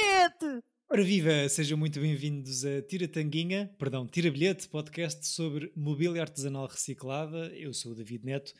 [0.00, 0.64] bilhete!
[0.90, 6.66] Ora viva, sejam muito bem-vindos a Tira Tanguinha, perdão, Tira Bilhete, podcast sobre mobília artesanal
[6.66, 7.46] reciclada.
[7.54, 8.52] Eu sou o David Neto.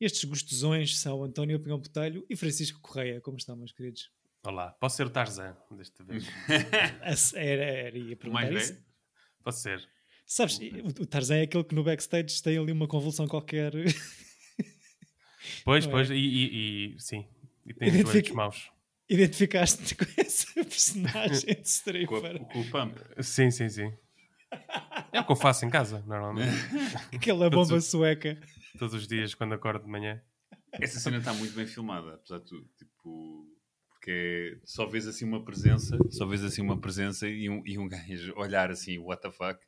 [0.00, 3.20] Estes gostosões são António Pinhão Botelho e Francisco Correia.
[3.20, 4.10] Como estão, meus queridos?
[4.44, 6.24] Olá, posso ser o Tarzan desta vez?
[7.34, 8.72] Era, era, ia perguntar mais isso.
[8.74, 8.84] velho?
[9.42, 9.88] Pode ser.
[10.26, 13.72] Sabes, o, o Tarzan é aquele que no backstage tem ali uma convulsão qualquer.
[15.64, 15.94] Pois, Não é?
[15.94, 17.26] pois, e, e- e- sim.
[17.66, 18.70] E tem joelhos maus.
[19.08, 22.96] Identificaste-te com essa personagem de Stray Com, para a- com o pump.
[23.22, 23.92] Sim, sim, sim.
[25.12, 26.50] É o que eu faço em casa, normalmente.
[27.14, 28.38] aquela bomba os- sueca.
[28.78, 30.22] Todos os dias, quando acordo de manhã.
[30.72, 32.68] Essa cena está muito bem filmada, apesar de tudo.
[32.76, 33.46] Tipo,
[33.90, 37.86] porque só vês assim uma presença, só vês assim uma presença e um, e um
[37.88, 39.60] gajo olhar assim, what the fuck.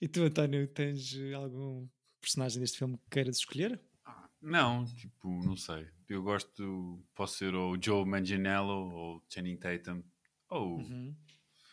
[0.00, 1.88] E tu, António, tens algum
[2.20, 3.80] personagem deste filme que queiras escolher?
[4.42, 5.86] Não, tipo, não sei.
[6.08, 10.02] Eu gosto, posso ser ou Joe Manganiello ou Channing Tatum
[10.48, 11.14] ou, Uhum.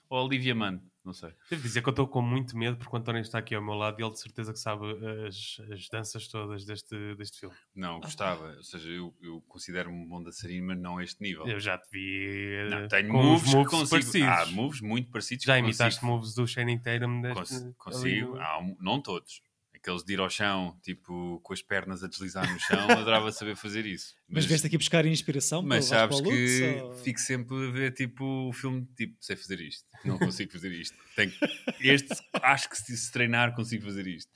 [0.09, 1.33] ou Olivia Munn, não sei.
[1.49, 3.73] Devo dizer que eu estou com muito medo porque o António está aqui ao meu
[3.73, 4.85] lado e ele de certeza que sabe
[5.27, 7.55] as, as danças todas deste, deste filme.
[7.73, 8.53] Não, gostava.
[8.57, 11.47] Ou seja, eu, eu considero-me um bom dançarino, mas não a este nível.
[11.47, 13.89] Eu já te vi eh, Não, tenho com moves, moves que consigo.
[13.89, 14.27] parecidos.
[14.29, 15.45] Ah, moves muito parecidos.
[15.45, 16.05] já imitaste consigo.
[16.17, 18.37] moves do Shining Tatum deste, ali consigo.
[18.37, 19.41] Há um- não todos.
[19.87, 23.31] Aqueles de ir ao chão, tipo, com as pernas a deslizar no chão, eu adorava
[23.31, 24.13] saber fazer isso.
[24.27, 27.71] Mas, vieste aqui buscar inspiração mas sabes para o Lux, que ou- fico sempre a
[27.71, 30.97] ver tipo o filme, tipo, sei fazer isto, não consigo fazer isto.
[31.15, 31.31] Tenho...
[31.79, 34.29] Este, acho que se, se treinar consigo fazer isto.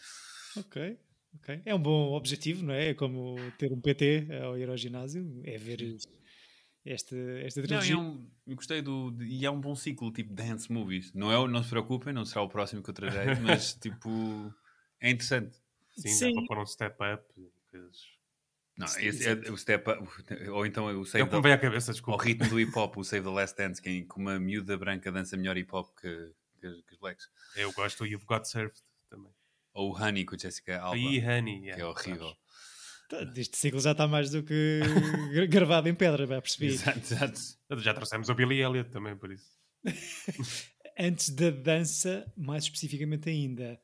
[0.56, 0.98] Ok,
[1.36, 1.62] ok.
[1.66, 2.92] É um bom objetivo, não é?
[2.92, 5.98] É como ter um PT ao ir ao ginásio, é ver
[6.86, 7.94] esta, esta Não, e trilogia.
[7.96, 9.12] é um, eu gostei do.
[9.12, 11.14] de- e é um bom ciclo, tipo dance movies.
[11.14, 14.54] Não, é, não se preocupem, não será o próximo que eu trarei, mas tipo,
[15.02, 15.56] é interessante.
[15.98, 16.34] Sim, Sim.
[16.34, 18.02] dá para pôr um step up e coisas.
[18.78, 20.08] Não, Sim, esse é o step up,
[20.50, 22.24] ou então o É save o the, veio à cabeça, desculpa.
[22.24, 25.36] ritmo do hip hop, o Save the Last Dance, que, que uma miúda branca dança
[25.36, 27.30] melhor hip hop que, que, que os blacks.
[27.56, 29.32] Eu gosto do You've Got Served também.
[29.74, 31.58] Ou o Honey com a Jessica Alba, Aí, Honey.
[31.66, 32.34] yeah, que é horrível.
[33.10, 34.80] Tá, Este ciclo já está mais do que
[35.34, 36.68] gra- gravado em pedra, vai perceber.
[36.74, 37.38] Exato, exato.
[37.38, 37.84] sabes?
[37.84, 39.52] Já trouxemos o Billy Elliot também, por isso.
[40.98, 43.80] Antes da dança, mais especificamente ainda,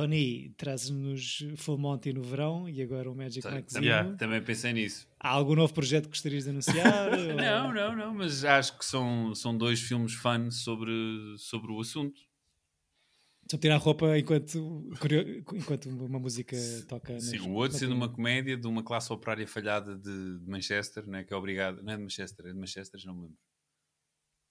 [0.00, 4.14] Tony traz-nos Full Monty no verão e agora o Magic Sei, Mike também, Yeah.
[4.18, 5.08] também pensei nisso.
[5.18, 7.08] Há algum novo projeto que gostarias de anunciar?
[7.16, 10.92] Ou- Não, não, não, mas acho que são, são dois filmes fun sobre,
[11.38, 12.20] sobre o assunto.
[13.50, 14.86] Só tirar a roupa enquanto,
[15.54, 16.54] enquanto uma música
[16.86, 17.14] toca.
[17.14, 21.06] nas- Sim, o outro sendo uma comédia de uma classe operária falhada de, de Manchester,
[21.08, 21.82] né, que é obrigado.
[21.82, 23.38] Não é de Manchester, é de Manchester, já não me lembro.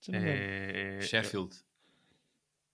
[0.07, 0.27] Lembro.
[0.27, 1.55] É, é- Sheffield.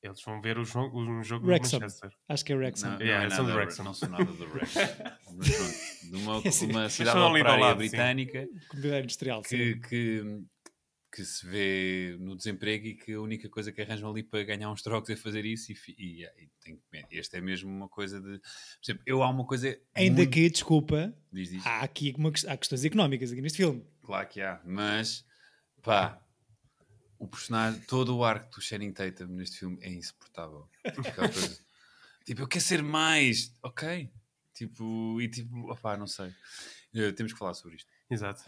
[0.02, 1.80] Eles vão ver o jogo, um jogo Wrexham.
[1.80, 2.12] do Manchester.
[2.28, 2.92] Acho que é Wrexham.
[2.92, 3.86] Não, Yeah, não, é eles são nada, do Wrexham.
[3.86, 4.82] não são nada do Wrexham.
[5.38, 9.58] Mas pronto, de uma, É uma cidade operária lado, britânica Comunidade industrial, sim.
[9.58, 10.44] que, que,
[11.14, 14.72] que se vê no desemprego e que a única coisa que arranjam ali para ganhar
[14.72, 16.80] uns trocos é fazer isso e, e, e tem.
[17.12, 18.40] Este é mesmo uma coisa de...
[18.40, 19.78] Por exemplo, eu há uma coisa...
[19.94, 21.66] Ainda muito- que, desculpa, Diz, diz.
[21.66, 23.86] há aqui uma, há questões económicas aqui neste filme.
[24.04, 25.26] Claro que há, mas
[25.82, 26.22] pá,
[27.22, 30.68] o personagem, todo o arco do Channing Tatum neste filme é insuportável.
[31.16, 31.60] Coisa,
[32.26, 34.12] tipo, eu quero ser mais, ok?
[34.56, 36.34] Tipo, e tipo, opá, não sei.
[37.16, 37.88] Temos que falar sobre isto.
[38.10, 38.42] Exato.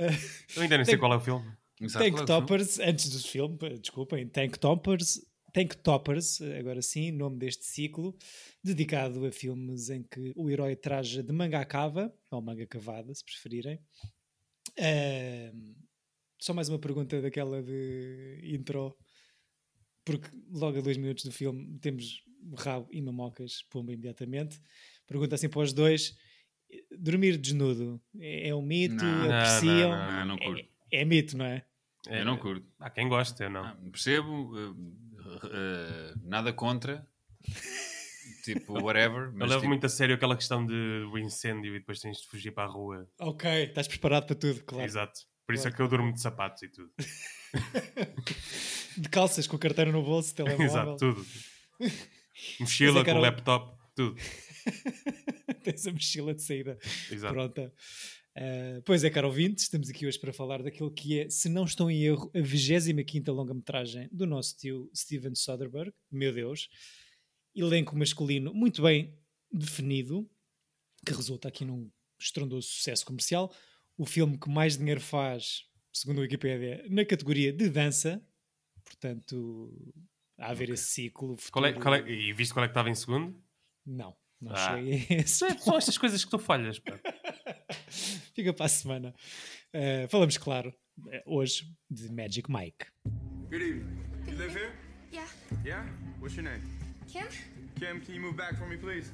[0.55, 1.45] Eu ainda nem sei qual é o filme.
[1.79, 2.25] Exato, Tank é filme?
[2.25, 5.23] Toppers, antes do filme, desculpem, Tank Toppers,
[5.53, 8.17] Tank Toppers, agora sim, nome deste ciclo,
[8.63, 13.13] dedicado a filmes em que o herói traja de manga à cava, ou manga cavada,
[13.13, 13.79] se preferirem.
[14.79, 15.75] Ahm,
[16.43, 18.93] só mais uma pergunta daquela de intro,
[20.03, 22.21] porque logo a dois minutos do filme temos
[22.57, 24.59] rabo e mamocas, pumba, imediatamente.
[25.07, 26.17] Pergunta assim para os dois:
[26.99, 28.95] dormir desnudo é, é um mito?
[28.95, 29.19] Não.
[29.19, 29.91] Não, Apreciam?
[29.91, 30.69] não, não, não curto.
[30.91, 31.65] É, é mito, não é?
[32.09, 32.67] Eu não curto.
[32.77, 33.63] Há quem goste, eu não.
[33.63, 37.07] Ah, percebo, eh, eh, nada contra,
[38.43, 39.27] tipo, whatever.
[39.27, 42.17] Eu Mas, levo tipo, muito a sério aquela questão de o incêndio e depois tens
[42.17, 43.09] de fugir para a rua.
[43.17, 44.83] Ok, estás preparado para tudo, claro.
[44.83, 45.21] Exato.
[45.45, 46.91] Por isso é que eu durmo de sapatos e tudo.
[48.97, 50.65] De calças, com a carteira no bolso, telemóvel.
[50.65, 51.25] Exato, tudo.
[52.59, 54.15] Mochila é com laptop, tudo.
[55.63, 56.77] Tens a mochila de saída
[57.11, 57.33] Exato.
[57.33, 57.73] pronta.
[58.35, 61.65] Uh, pois é, caro ouvintes, estamos aqui hoje para falar daquilo que é, se não
[61.65, 65.93] estou em erro, a 25 longa-metragem do nosso tio Steven Soderbergh.
[66.11, 66.69] Meu Deus.
[67.55, 69.15] Elenco masculino muito bem
[69.51, 70.27] definido,
[71.05, 73.53] que resulta aqui num estrondoso sucesso comercial.
[73.97, 75.63] O filme que mais dinheiro faz,
[75.93, 78.21] segundo a Wikipedia, na categoria de dança.
[78.83, 79.71] Portanto,
[80.37, 81.37] a haver esse ciclo.
[81.51, 83.39] Qual é, qual é- e viste qual é que estava em segundo?
[83.85, 84.75] Não, não Ah.
[84.77, 85.23] cheguei.
[85.27, 86.79] São são estas coisas que tu falhas.
[86.79, 86.99] pá.
[88.35, 89.13] Fica para a semana.
[89.73, 90.73] Uh, falamos claro.
[91.11, 92.85] eh, hoje de Magic Mike.
[93.49, 94.03] Good evening.
[94.27, 94.71] You live here?
[95.11, 95.29] Yeah.
[95.65, 95.85] Yeah?
[96.19, 96.61] What's your name?
[97.07, 97.27] Kim?
[97.79, 99.11] Kim, can you move back for me, please?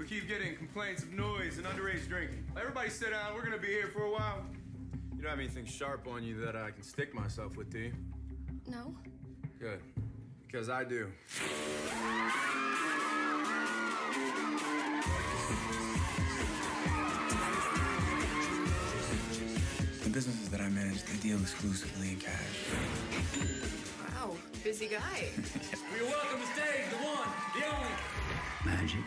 [0.00, 2.42] We keep getting complaints of noise and underage drinking.
[2.58, 3.34] Everybody sit down.
[3.34, 4.46] We're gonna be here for a while.
[5.14, 7.92] You don't have anything sharp on you that I can stick myself with, do you?
[8.66, 8.94] No.
[9.58, 9.78] Good.
[10.46, 11.12] Because I do.
[20.02, 22.32] The businesses that I manage, they deal exclusively in cash.
[24.14, 24.30] Wow.
[24.64, 25.28] Busy guy.
[25.92, 27.92] We welcome to stage the one, the only
[28.64, 29.04] Magic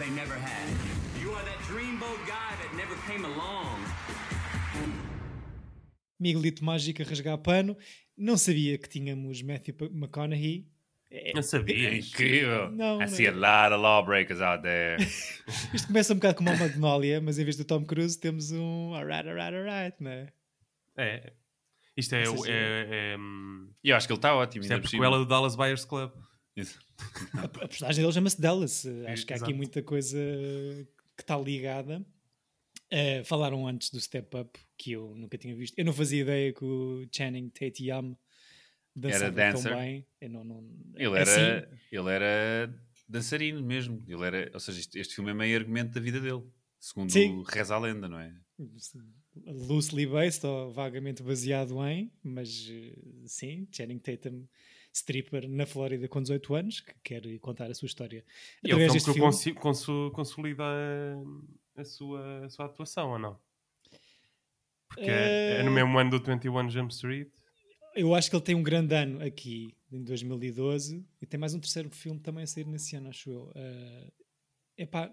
[0.00, 0.66] they never had.
[1.22, 3.76] You are that dreamboat guy that never came along.
[6.18, 7.76] Miguelito Mágico a rasgar pano.
[8.16, 10.66] Não sabia que tínhamos Matthew McConaughey.
[11.10, 11.98] É- Não sabia.
[11.98, 12.70] Incrível.
[12.70, 14.96] Não, I see a lot of lawbreakers out there.
[15.74, 18.94] Isto começa um bocado como uma Magnolia, mas em vez do Tom Cruise temos um
[18.94, 20.32] alright, alright, alright, não é?
[20.96, 21.32] É.
[21.96, 24.62] Isto é, é, é, hum, E eu acho que ele está ótimo.
[24.62, 26.12] isto é a prequela do Dallas Buyers Club.
[27.34, 28.86] A, a personagem dele chama-se Dallas.
[29.06, 30.18] Acho que há aqui muita coisa
[31.16, 32.04] que está ligada.
[32.90, 35.78] Eh, falaram antes do Step Up, que eu nunca tinha visto.
[35.78, 38.16] Eu não fazia ideia que o Channing Tatum
[38.94, 39.70] dançava dancer.
[39.70, 40.06] tão bem.
[40.20, 42.74] Eu não, não- Ele é assim, era, ele era
[43.08, 44.04] dançarino mesmo.
[44.08, 46.42] Ele era, ou seja, este, este filme é meio argumento da vida dele.
[46.80, 47.44] Segundo Sim.
[47.46, 48.34] reza a lenda, não é?
[49.46, 52.94] loosely based ou vagamente baseado em, mas eh,
[53.26, 54.46] sim, Channing Tatum,
[54.92, 58.24] stripper na Flórida com 18 anos, que quer contar a sua história.
[58.64, 62.66] E é o Através filme que deste consi- consu- consolida a, a sua, a sua
[62.66, 63.38] atuação, ou não?
[64.88, 67.28] Porque é, é no Eh, mesmo ano do 21 Jump Street.
[67.94, 71.60] Eu acho que ele tem um grande ano aqui, em 2012, e tem mais um
[71.60, 73.42] terceiro filme também a sair nesse ano, acho eu.
[73.56, 74.12] Uh,
[74.76, 75.10] epá,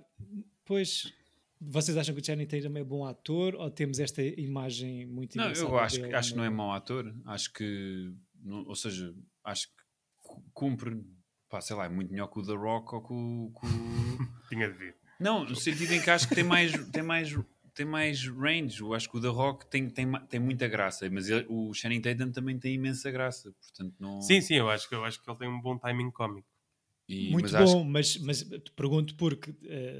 [0.66, 1.12] pois,
[1.60, 5.52] vocês acham que o Channing Tatum é bom ator ou temos esta imagem muito Não,
[5.52, 7.14] eu acho, que- dele acho que não é mau ator.
[7.26, 8.14] Acho que,
[8.44, 9.14] não- ou seja,
[9.48, 9.74] acho que
[10.22, 11.04] cu- cumpre,
[11.50, 13.52] pá, sei lá, é muito melhor que o The Rock ou que o.
[13.60, 14.96] que o- Tinha de vir.
[15.20, 17.36] Não, no sentido em que acho que tem mais, tem mais,
[17.74, 18.82] tem mais range.
[18.82, 22.02] Eu acho que o The Rock tem, tem, tem muita graça, mas ele- o Channing
[22.02, 23.52] Tatum também tem imensa graça.
[23.54, 24.22] Portanto, não.
[24.22, 26.48] Sim, sim, eu acho, que, eu acho que ele tem um bom timing cómico.
[27.10, 29.56] E- Muito mas acho bom, mas, mas te pergunto porque uh,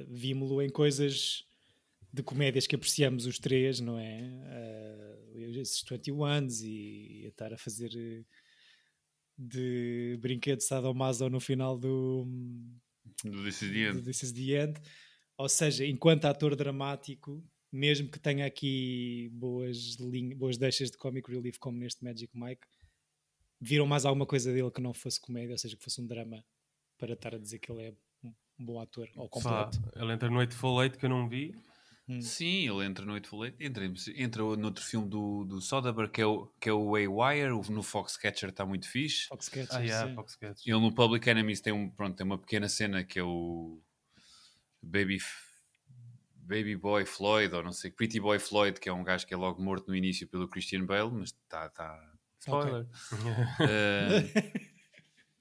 [0.10, 1.46] vimos-lo em coisas
[2.14, 4.22] de comédias que apreciamos os três, não é?
[5.34, 8.26] Uh, esses 21s e a estar a fazer uh,
[9.38, 12.26] de brinquedo sadomaso no final do,
[13.24, 14.02] do This is the do End.
[14.04, 14.80] This is the End.
[15.38, 21.30] Ou seja, enquanto ator dramático, mesmo que tenha aqui boas, linha- boas deixas de comic
[21.32, 22.66] relief, como neste Magic Mike,
[23.62, 26.44] viram mais alguma coisa dele que não fosse comédia, ou seja, que fosse um drama,
[26.98, 27.94] para estar a dizer que ele é
[28.24, 29.80] um um bom ator, ou Pá, completo.
[29.96, 31.54] ele entra no Eightful Eight que eu não vi.
[32.22, 36.26] Sim, ele entra no Eightful Eight, entra, entra noutro filme do, do Soderbergh, que é
[36.26, 39.28] o, que é o Waywire, o- no Foxcatcher está muito fixe.
[39.28, 40.16] Foxcatcher, Ah, yeah, sim.
[40.16, 40.66] Fox Cats.
[40.66, 43.82] Ele no Public Enemies tem, um, pronto, tem uma pequena cena que é o
[44.82, 45.18] Baby,
[46.36, 49.38] Baby Boy Floyd, ou não sei, Pretty Boy Floyd, que é um gajo que é
[49.38, 51.70] logo morto no início pelo Christian Bale, mas está...
[51.70, 52.00] Tá,
[52.40, 52.88] Spoiler.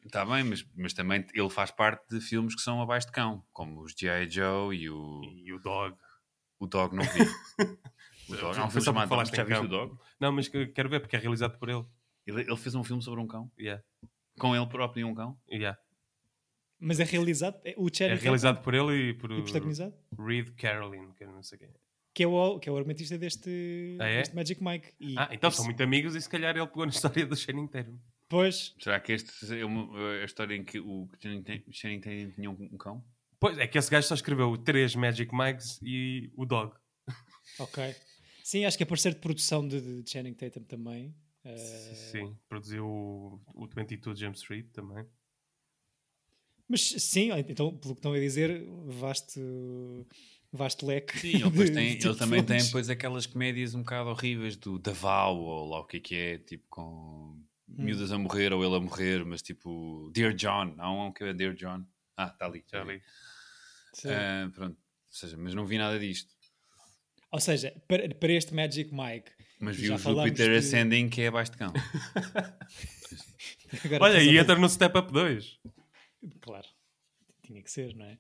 [0.05, 3.45] Está bem, mas, mas também ele faz parte de filmes que são abaixo de cão,
[3.53, 4.29] como os G.I.
[4.31, 5.97] Joe e o, E o Dog.
[6.59, 7.21] O Dog não vi.
[8.29, 9.69] O Dog, um Foi só porque chamado falaste Já viste o.
[9.69, 9.97] Dog?
[10.19, 11.85] Não, mas que- quero ver porque é realizado por ele.
[12.27, 13.81] Ele, ele fez um filme sobre um cão, Yeah.
[14.37, 15.39] com ele próprio e um cão.
[15.49, 15.79] Yeah.
[16.81, 20.49] Mas é realizado, é- o Channing É realizado por ele e por e protagonizado, Reed
[20.57, 21.75] Caroline, que eu não sei quem é.
[22.13, 24.17] que é o, que é o argumentista deste, Ah, é?
[24.19, 24.93] deste Magic Mike.
[24.99, 26.91] E Ah, então são muito amigos e se calhar ele pegou na
[27.23, 27.97] história do Channing Tatum.
[28.29, 31.09] Pois, Será que este é uma, a história em que o
[31.71, 33.05] Channing Tatum tinha um, um cão?
[33.39, 36.73] Pois, é que esse gajo só escreveu três Magic Mikes e o Dog.
[37.59, 37.95] ok.
[38.43, 41.15] Sim, acho que é parceiro de produção de, de Channing Tatum também.
[41.45, 45.05] Eh, Sim, produziu o, o 22 Jump Street também.
[46.69, 49.41] Mas sim, então, pelo que estão a dizer, vasto,
[50.53, 51.17] vasto leque.
[51.19, 54.11] Sim, ele, de- tem- de ele tipo de também tem depois aquelas comédias um bocado
[54.11, 58.53] horríveis do Davao, ou lá o que é que é, tipo com miúdas a morrer
[58.53, 61.85] ou ele a morrer, mas tipo Dear John, há um que é Dear John.
[62.17, 62.65] Ah, está ali.
[62.71, 63.03] Já li.
[63.93, 64.09] Sim.
[64.11, 66.35] Ah, pronto, ou seja, mas não vi nada disto.
[67.31, 69.31] Ou seja, para, para este Magic Mike.
[69.61, 71.73] Mas vi já o de- Ascending que é abaixo de cão.
[74.01, 75.59] Olha, e entra no Step Up 2.
[76.41, 76.67] Claro,
[77.43, 78.19] tinha que ser, não é?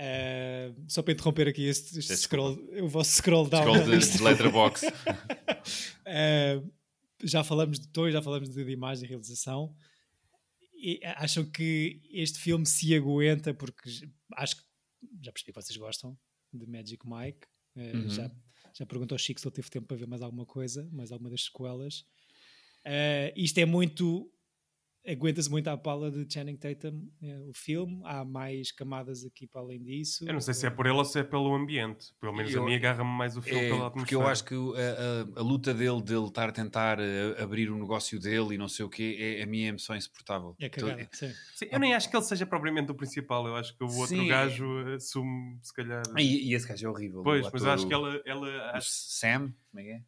[0.00, 3.62] Eh, só para interromper aqui este, este scroll, o vosso scroll down.
[3.62, 4.82] Scroll de, de letterbox.
[6.06, 6.62] Eh,
[7.24, 9.74] já falamos de tom, já falamos de, de imagem e realização.
[10.80, 13.90] E acham que este filme se aguenta, porque
[14.36, 14.62] acho que
[15.22, 16.18] já percebi que vocês gostam
[16.52, 17.46] de Magic Mike.
[17.76, 18.08] eh, Uhum.
[18.08, 18.30] já,
[18.74, 21.30] já perguntou ao Chico se ele teve tempo para ver mais alguma coisa, mais alguma
[21.30, 22.04] das sequelas.
[22.84, 24.32] Eh, isto é muito.
[25.06, 28.02] Aguenta-se muito à pala de Channing Tatum, eh, o filme.
[28.04, 30.24] Há mais camadas aqui para além disso.
[30.28, 32.12] Eu não sei se é por ele ou se é pelo ambiente.
[32.20, 34.32] Pelo menos Eu- a mim agarra-me mais o filme É, pela porque eu atmosfera.
[34.32, 34.54] acho que
[35.34, 38.58] a, a- a luta dele, dele estar a tentar eh, abrir o negócio dele e
[38.58, 40.54] não sei o quê, é, a minha é só insuportável.
[40.60, 41.32] É cagada, sim.
[41.54, 43.46] Sim, eu nem acho que ele seja propriamente o principal.
[43.46, 44.26] Eu acho que o outro Sim.
[44.26, 46.02] gajo assume, se calhar.
[46.18, 47.22] E, e esse gajo é horrível.
[47.22, 48.22] pois, mas acho que o- ela.
[48.26, 49.54] ela o acho, Sam?
[49.70, 50.02] Como é que é?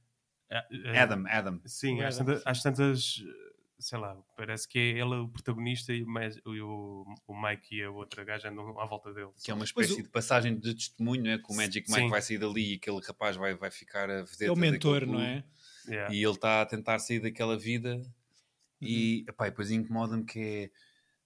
[0.51, 1.61] é- Adam, Adam.
[1.65, 3.23] Sim, às tantas,
[3.81, 7.91] sei lá, parece que é ele o protagonista e mais, o, o Mike e a
[7.91, 9.31] outra gaja andam à volta dele.
[9.43, 11.39] Que é uma espécie o- de passagem de testemunho, né?
[11.39, 12.09] que o Magic Mike Sim.
[12.09, 15.21] vai sair dali e aquele rapaz vai, vai ficar a vedeta É o mentor, não
[15.21, 15.43] é?
[15.89, 16.15] Yeah.
[16.15, 17.97] E ele está a tentar sair daquela vida
[18.83, 18.89] Uhum.
[18.89, 20.71] e, epá, e depois incomoda-me que é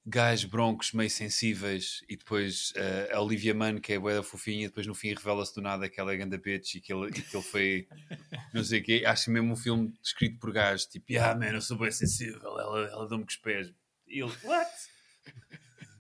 [0.07, 4.65] gajos broncos meio sensíveis e depois eh, a Olivia Munn que é bué da fofinha
[4.65, 7.35] e depois no fim revela-se do nada aquela é ganda bitch e que ele, que
[7.35, 7.89] ele foi
[8.53, 11.63] não sei o quê, acho mesmo um filme escrito por gajos tipo, ah man, eu
[11.63, 13.73] sou bem sensível ela, ela dá-me com os pés
[14.07, 14.71] e ele, what?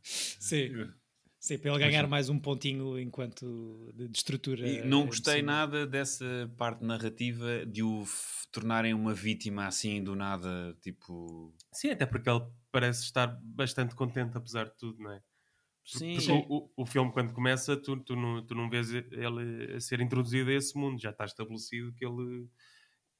[0.03, 0.93] Sim.
[1.45, 4.67] Sim, para ele ganhar mais um pontinho enquanto de, de estrutura.
[4.67, 8.03] E não gostei nada dessa parte narrativa de o
[8.51, 11.53] tornarem uma vítima assim do nada, tipo.
[11.71, 12.41] Sim, até porque ele
[12.73, 15.21] parece estar bastante contente, apesar de tudo, não é?
[15.85, 19.75] Sim, Porque o, o, o filme, quando começa, tu, tu, não, tu não vês ele
[19.75, 22.49] a ser introduzido a esse mundo, já está estabelecido que ele,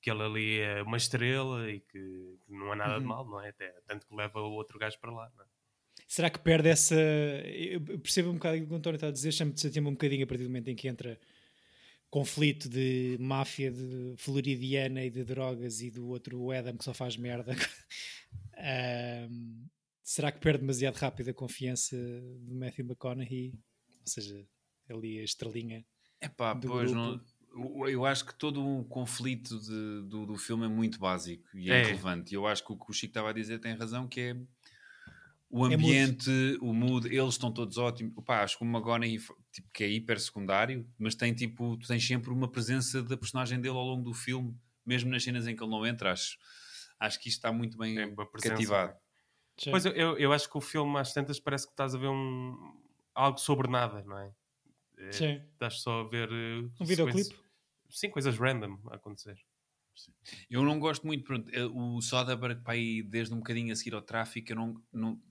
[0.01, 3.09] que ele ali é uma estrela e que, que não há nada de Uhum.
[3.09, 3.51] mal, não é?
[3.51, 5.47] Até, tanto que leva o outro gajo para lá, não é?
[6.15, 6.95] Será que perde essa.
[6.95, 10.23] Eu percebo um bocado o que o António está a dizer, chama-te chateia-me um bocadinho
[10.23, 11.19] a partir do momento em que entra
[12.09, 17.17] conflito de máfia de floridiana e de drogas e do outro Adam que só faz
[17.17, 17.53] merda.
[18.57, 19.67] Ahm,
[20.05, 23.53] será que perde demasiado rápido a confiança de Matthew McConaughey?
[23.89, 24.47] Ou seja,
[24.89, 25.85] ali a estrelinha.
[26.21, 27.21] Epá, do pois grupo.
[27.57, 27.89] não.
[27.89, 31.79] Eu acho que todo o conflito de- do, do filme é muito básico e é,
[31.79, 31.81] É.
[31.83, 32.33] irrelevante.
[32.33, 34.37] E eu acho que o que o Chico estava a dizer tem razão, que é
[35.57, 36.31] o É ambiente,
[36.61, 38.13] o mood, eles estão todos ótimos.
[38.17, 39.19] Opa, acho que o McGonaghy,
[39.53, 43.61] tipo, que é hiper secundário, mas tem tipo, tu tens sempre uma presença da personagem
[43.61, 46.13] dele ao longo do filme, mesmo nas cenas em que ele não entra.
[46.13, 46.37] Acho,
[46.99, 48.07] acho que isto está muito bem É
[48.41, 48.93] cativado.
[49.57, 52.09] Já- Pois eu, eu, acho que o filme, às tantas, parece que estás a ver
[52.09, 52.57] um,
[53.15, 54.33] algo sobre nada, não é?
[54.99, 55.43] É, Sim.
[55.53, 56.29] Estás só a ver.
[56.33, 57.29] eh, Um videoclipe?
[57.31, 57.45] coisas-
[57.91, 59.39] Sim, coisas random a acontecer.
[60.51, 63.95] Eu não gosto muito, pronto, eh, o Soderbergh, para aí, desde um bocadinho a seguir
[63.95, 65.23] ao tráfico, eu não, não-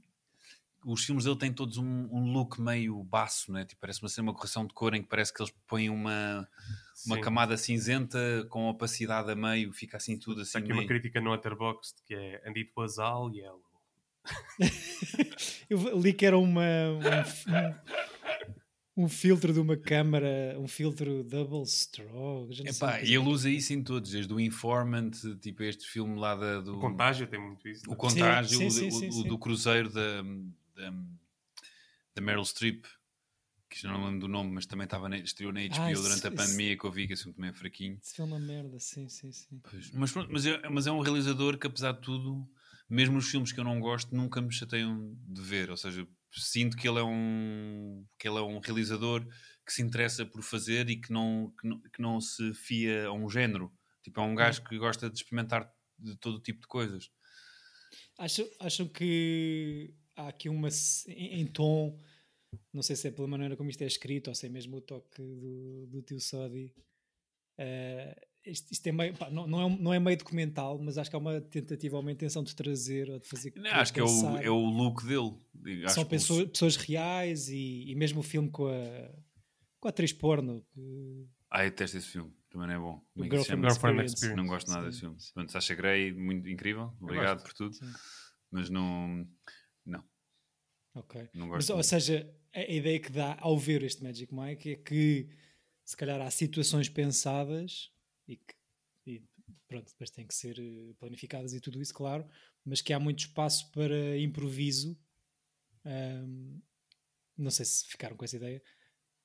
[0.86, 3.66] os filmes dele têm todos um, um look meio baço, né?
[3.66, 6.48] tipo, parece uma, ser uma correção de cor em que parece que eles põem uma,
[7.06, 7.22] uma Sim.
[7.22, 8.18] camada cinzenta
[8.50, 10.88] com opacidade a meio, fica assim tudo assim Está aqui uma meio...
[10.88, 13.62] crítica no Letterboxd que é And it was all yellow.
[15.70, 16.62] Eu li que era uma,
[18.96, 22.48] um, um filtro de uma câmara, um filtro double straw.
[22.52, 25.12] já não sei Epá, uma e ele usa isso em todos, desde o Informant,
[25.42, 26.78] tipo este filme lá da, do...
[26.78, 27.84] O contágio tem muito isso.
[27.86, 27.98] O não é?
[27.98, 29.28] Contágio, Sim, o, sim, o- sim, o sim.
[29.28, 30.24] do Cruzeiro da,
[30.76, 30.92] da,
[32.16, 32.86] da Meryl Streep,
[33.70, 36.02] que já não lembro do nome, mas também estava na, estreou na HBO Ah, isso-
[36.04, 37.98] durante a isso- pandemia que eu vi, que esse filme também é fraquinho.
[38.02, 39.60] Esse filme é uma merda, sim, sim, sim.
[39.64, 42.48] Pois, Mas, pronto, mas, é, mas é um realizador que, apesar de tudo,
[42.90, 45.72] mesmo os filmes que eu não gosto, nunca me chateiam de ver.
[45.72, 49.26] Ou seja, sinto que ele é um, que ele é um realizador
[49.66, 53.12] que se interessa por fazer e que não, que não, que não se fia a
[53.14, 53.74] um género.
[54.04, 57.10] Tipo, é um gajo que gosta de experimentar de todo tipo de coisas.
[58.20, 60.70] Acham, acham que há aqui uma.
[61.08, 62.00] Em, em tom,
[62.74, 64.82] não sei se é pela maneira como isto é escrito ou se é mesmo o
[64.82, 66.72] toque do, do tio Sodi.
[67.58, 68.16] eh,
[68.46, 71.16] isto, isto é meio, pá, não, não, é, não é meio documental, mas acho que
[71.16, 73.54] há uma tentativa ou uma intenção de trazer ou de fazer.
[73.56, 74.44] Não, acho que é o, pensar.
[74.44, 75.34] é o look dele.
[75.86, 79.10] Acho São pessoas, pessoas reais e, e mesmo o filme com a,
[79.80, 80.62] com a atriz porno.
[80.74, 82.34] que- Ah, eu detesto esse filme.
[82.50, 82.96] Também não é bom.
[82.96, 83.36] o Como é que?
[83.38, 84.36] Girlfriend Experience.
[84.36, 85.20] Não gosto nada desse Sim, filme.
[85.22, 85.32] sim.
[85.34, 86.94] Pronto, Sasha Grey, muito incrível.
[87.02, 87.74] Obrigado por tudo.
[87.74, 87.92] Sim.
[88.52, 89.26] Mas não,
[89.86, 90.04] não,
[90.96, 91.28] Ok.
[91.34, 95.30] não Mas, ou seja, a, ideia que dá ao ver este Magic Mike é que
[95.84, 97.92] se calhar há situações pensadas
[98.28, 98.54] e que
[99.06, 99.22] e,
[99.68, 102.26] pronto, depois têm que ser eh, planificadas e tudo isso, claro,
[102.64, 104.98] mas que há muito espaço para improviso.
[105.84, 106.62] Ahm,
[107.38, 108.64] não sei se ficaram com essa ideia.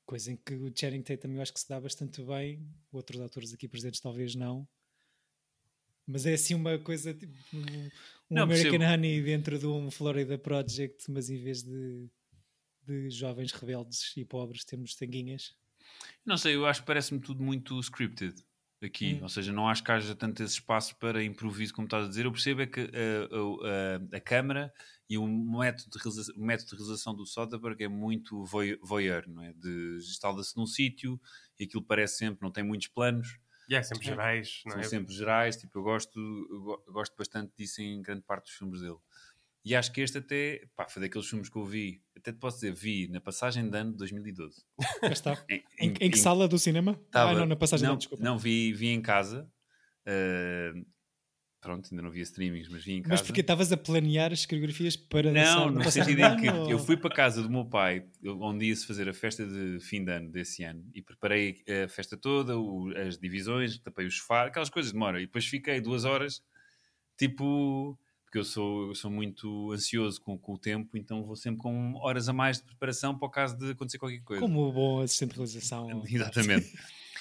[0.05, 3.53] Coisa em que o Channing Tatum eu acho que se dá bastante bem, outros atores
[3.53, 4.67] aqui presentes talvez não.
[6.09, 7.89] Mas é assim uma coisa tipo um,
[8.31, 8.93] Não, American percebo.
[8.95, 12.09] Honey dentro de um Florida Project, mas em vez de,
[12.87, 15.55] de jovens rebeldes e pobres temos tanguinhas.
[16.25, 18.35] Não sei, eu acho que parece-me tudo muito scripted.
[18.83, 19.15] aqui.
[19.15, 19.23] Hum.
[19.25, 22.25] Ou seja, não acho que haja tanto esse espaço para improviso como estás a dizer.
[22.25, 24.73] Eu percebo é que a, a, a, a câmara
[25.11, 29.29] e o método de, realiza- o método de realização do Soderbergh é muito voy- voyeur,
[29.29, 29.53] não é?
[29.55, 31.21] De instala-se num sítio
[31.59, 33.39] e aquilo parece sempre, não tem muitos planos,
[33.69, 34.85] E é sempre gerais, não são é?
[34.85, 35.57] sempre gerais.
[35.57, 36.19] Tipo, eu gosto,
[36.51, 38.97] eu go- eu gosto bastante disso em grande parte dos filmes dele.
[39.65, 42.57] E acho que este até, pá, foi daqueles filmes que eu vi, até te posso
[42.57, 44.65] dizer, vi na passagem de ano de 2012.
[45.01, 45.45] Cá está.
[45.51, 46.95] Em, Em, em que sala do cinema?
[47.11, 48.25] Tava- ah, não, na passagem não, não, desculpa.
[48.25, 49.51] Não, vi, vi em casa.
[50.07, 50.87] Uh,
[51.61, 53.15] pronto, ainda não via streamings, mas vi em casa.
[53.15, 56.97] Mas porque estavas a planear as coreografias para Não, no sentido em que eu fui
[56.97, 60.31] para a casa do meu pai, onde ia-se fazer a festa de fim de ano
[60.31, 64.93] desse ano, e preparei a festa toda, o- as divisões, tapei o sofá, aquelas coisas
[64.93, 65.21] demora.
[65.21, 66.43] E depois fiquei duas horas,
[67.17, 67.99] tipo.
[68.25, 71.95] Porque eu sou, eu sou muito ansioso com, com o tempo, então vou sempre com
[71.95, 74.43] horas a mais de preparação para o caso de acontecer qualquer coisa.
[74.43, 76.05] Como o bom assistente de realização.
[76.07, 76.71] Exatamente.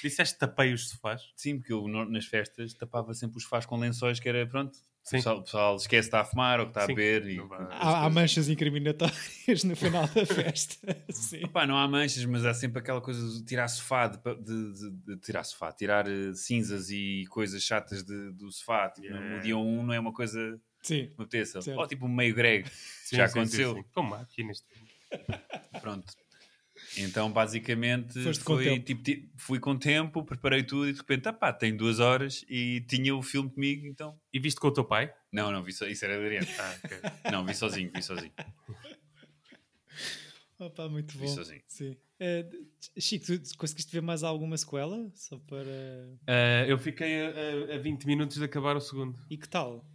[0.03, 1.21] Disseste tapei os sofás?
[1.35, 4.75] Sim, porque eu no- nas festas tapava sempre os sofás com lençóis, que era pronto.
[4.75, 5.17] O Sim.
[5.17, 6.91] pessoal, o pessoal esquece de estar a fumar ou que está Sim.
[6.91, 7.27] a beber.
[7.29, 8.13] E, Não vai- pronto, Há, há coisas.
[8.13, 10.75] manchas incriminatórias no final da festa.
[11.11, 11.41] Sim.
[11.67, 15.17] Não há manchas, mas há sempre aquela coisa de tirar sofá, de, de- de- de
[15.21, 18.89] tirar sofá, tirar eh, cinzas e coisas chatas de- do sofá.
[18.89, 19.35] Tipo, no- Yeah.
[19.37, 21.09] No dia 1 não é uma coisa Sim.
[21.17, 21.45] que me.
[21.45, 21.71] Certo.
[21.71, 22.67] Ou tipo um meio grego.
[23.05, 23.75] Sim, Já sim, sim, aconteceu.
[23.75, 23.85] sim.
[23.93, 24.89] Como aqui neste filme.
[25.81, 26.13] Pronto.
[26.97, 28.85] Então, basicamente, Foste com foi, tempo.
[28.85, 32.43] tipo, ti- fui com tempo, preparei tudo e de repente, ah pá, tem duas horas
[32.49, 34.19] e tinha o filme comigo, então...
[34.33, 35.13] E viste com o teu pai?
[35.31, 36.47] Não, não, vi só, isso era Adriano.
[36.59, 36.97] Ah, ok.
[37.31, 38.31] Não, vi sozinho, vi sozinho.
[40.59, 41.27] Opa, muito Vi bom.
[41.27, 41.61] sozinho.
[41.67, 41.95] Sim.
[42.19, 42.49] Eh,
[42.99, 45.07] Chico, tu conseguiste ver mais alguma sequela?
[45.13, 45.63] Só para.
[46.25, 47.29] Ah, eu fiquei a,
[47.73, 49.19] a- a 20 minutos de acabar o segundo.
[49.29, 49.85] E que tal?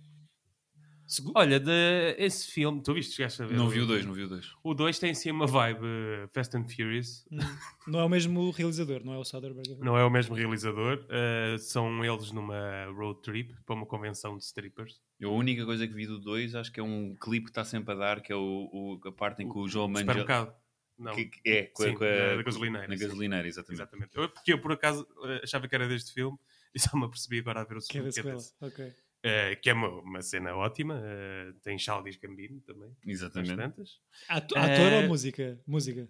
[1.35, 1.71] Olha, de,
[2.19, 3.57] esse filme, tu viste, chegaste a ver?
[3.57, 4.51] Não vi o dois, não vi o dois.
[4.63, 7.25] O 2 tem sim uma vibe eh, Fast and Furious.
[7.31, 7.39] Hum,
[7.87, 9.79] Não é o mesmo realizador, não é o Soderbergh.
[9.81, 11.05] Não é o mesmo realizador.
[11.11, 15.01] eh, são eles numa road trip para uma convenção de strippers.
[15.21, 17.65] Eu, a única coisa que vi do 2 acho que é um clipe que está
[17.65, 20.07] sempre a dar, que é o, o- a parte em que o João Mangel...
[20.07, 20.55] Supermercado.
[20.99, 23.03] Não, Que, que é, com a, Sim, com a- da- da gasolineira, Na sim.
[23.07, 23.81] gasolineira, exatamente.
[23.83, 24.11] exatamente.
[24.17, 26.39] Eu- porque eu, por acaso, eh, achava que era deste filme
[26.75, 28.37] e só me apercebi agora a ver o Que é da segundo.
[28.37, 28.93] que é sequela.
[29.25, 31.01] Eh, que é uma, uma cena ótima.
[31.05, 32.91] eh, tem Childish Gambino também.
[33.07, 33.57] Exatamente.
[33.57, 34.01] tantas.
[34.29, 35.61] Ato- Eh, Ator ou música?
[35.67, 36.09] Música.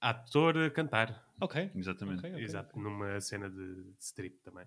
[0.00, 1.28] Ator a cantar.
[1.40, 1.70] Ok.
[1.74, 2.20] Exatamente.
[2.20, 2.42] Ok, ok.
[2.42, 4.64] Exato, numa cena de, de strip também.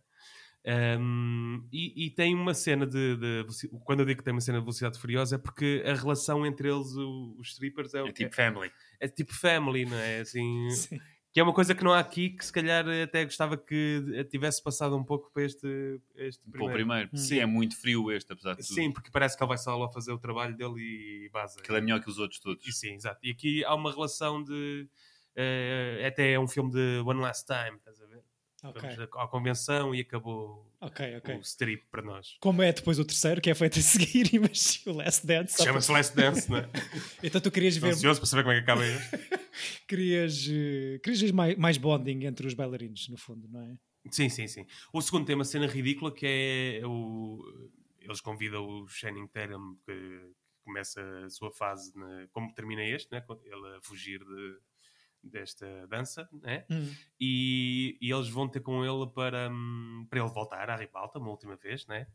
[0.65, 3.45] Um, e, e tem uma cena de, de
[3.83, 6.69] Quando eu digo que tem uma cena de velocidade furiosa, é porque a relação entre
[6.69, 8.71] eles, o- os strippers, é, o- É tipo family.
[8.99, 10.19] é tipo family, não é?
[10.19, 10.99] Assim, Sim.
[11.33, 14.61] Que é uma coisa que não há aqui, que se calhar até gostava que tivesse
[14.61, 16.73] passado um pouco para este, este Para o primeiro.
[16.73, 17.09] primeiro.
[17.11, 17.17] Hum.
[17.17, 18.75] Sim, é muito frio este, apesar de tudo.
[18.75, 21.59] Sim, porque parece que ele vai só lá fazer o trabalho dele e base.
[21.59, 22.65] Aquele é melhor que os outros todos.
[22.67, 23.19] E sim, exato.
[23.23, 24.87] E aqui há uma relação de.
[25.35, 28.21] eh, até é um filme de One Last Time, estás a ver?
[28.63, 28.81] Ok.
[28.81, 31.35] Vamos à- convenção e acabou Ok, ok.
[31.35, 32.37] o strip para nós.
[32.39, 35.61] Como é depois o terceiro, que é feito a seguir, mas o Last Dance.
[35.63, 36.69] Chama-se para- Last Dance, não é?
[37.23, 39.17] Então tu querias Estou ver, ansioso para saber como é que acaba este.
[39.87, 43.77] querias, eh, querias ver mais, mais bonding entre os bailarinos, no fundo, não é?
[44.11, 44.65] Sim, sim, sim.
[44.91, 46.25] O segundo tem uma cena ridícula que
[46.81, 47.41] é o.
[48.01, 50.31] Eles convidam o Channing Tatum, que,
[50.65, 53.21] começa a sua fase, na- como termina este, né?
[53.45, 54.57] ele a fugir de,
[55.23, 56.65] desta dança, né?
[56.69, 56.93] Hum.
[57.19, 61.29] e, e eles vão ter com ele para, hum, para ele voltar à ribalta uma
[61.29, 62.07] última vez, né?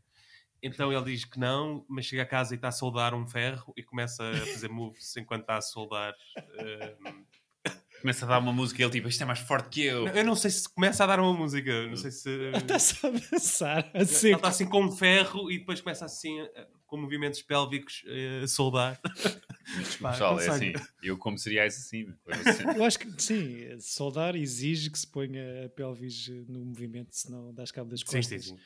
[0.61, 3.73] Então ele diz que não, mas chega a casa e está a soldar um ferro
[3.77, 6.13] e começa a fazer moves enquanto está a soldar.
[6.37, 7.23] hum,
[8.01, 10.07] Começa a dar uma música e ele tipo, isto é mais forte que eu.
[10.07, 12.29] eu não sei se começa a dar uma música, não sei se.
[12.55, 16.39] Está só a dançar, a Ele está assim com um ferro e depois começa assim
[16.39, 18.03] eh, com movimentos pélvicos
[18.43, 18.99] a soldar.
[20.01, 20.73] Pá, Pessoal, é assim.
[21.03, 22.11] Eu como cereais assim.
[22.23, 22.63] coisa assim.
[22.75, 27.53] Eu acho que sim, soldar exige que se ponha a pelvis eh, no movimento, senão
[27.53, 28.45] dás cabo das Sim, costas.
[28.45, 28.61] sim, sim.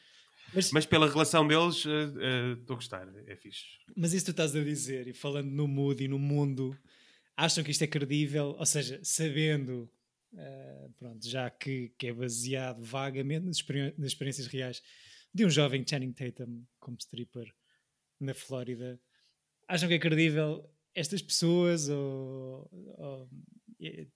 [0.54, 3.64] Mas, Mas pela relação deles, eh, estou a gostar, é fixe.
[3.96, 6.78] mas isso tu estás a dizer, e falando no mood e no mundo,
[7.36, 8.56] acham que isto é credível?
[8.58, 9.90] Ou seja, sabendo,
[10.36, 14.82] eh, pronto, já que, que é baseado vagamente nas, experi- nas experiências reais
[15.34, 17.52] de um jovem Channing Tatum como stripper
[18.24, 19.00] na Flórida,
[19.68, 23.30] acham que é credível estas pessoas ou, ou-
[23.82, 24.08] é-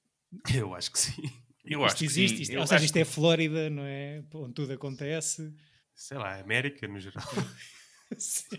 [0.56, 1.24] Eu acho que sim.
[1.66, 2.36] Eu isto acho que existe?
[2.38, 2.42] sim.
[2.44, 4.24] Isto- Eu ou seja, isto é Flórida, não é?
[4.34, 5.54] Onde tudo acontece.
[5.96, 7.24] Sei lá, América no geral.
[8.18, 8.58] sim,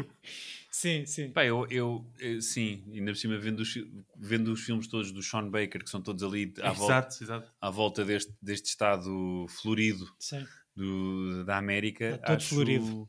[0.71, 1.07] sim.
[1.07, 1.31] sim.
[1.31, 2.05] Pá, eu, eu,
[2.43, 3.75] sim, ainda por cima vendo os,
[4.17, 7.53] vendo os filmes todos do Sean Baker, que são todos ali à volta, exato, exato.
[7.61, 10.45] à volta deste, deste estado florido sim.
[10.75, 12.17] do, da América.
[12.17, 13.09] Está todo acho, florido.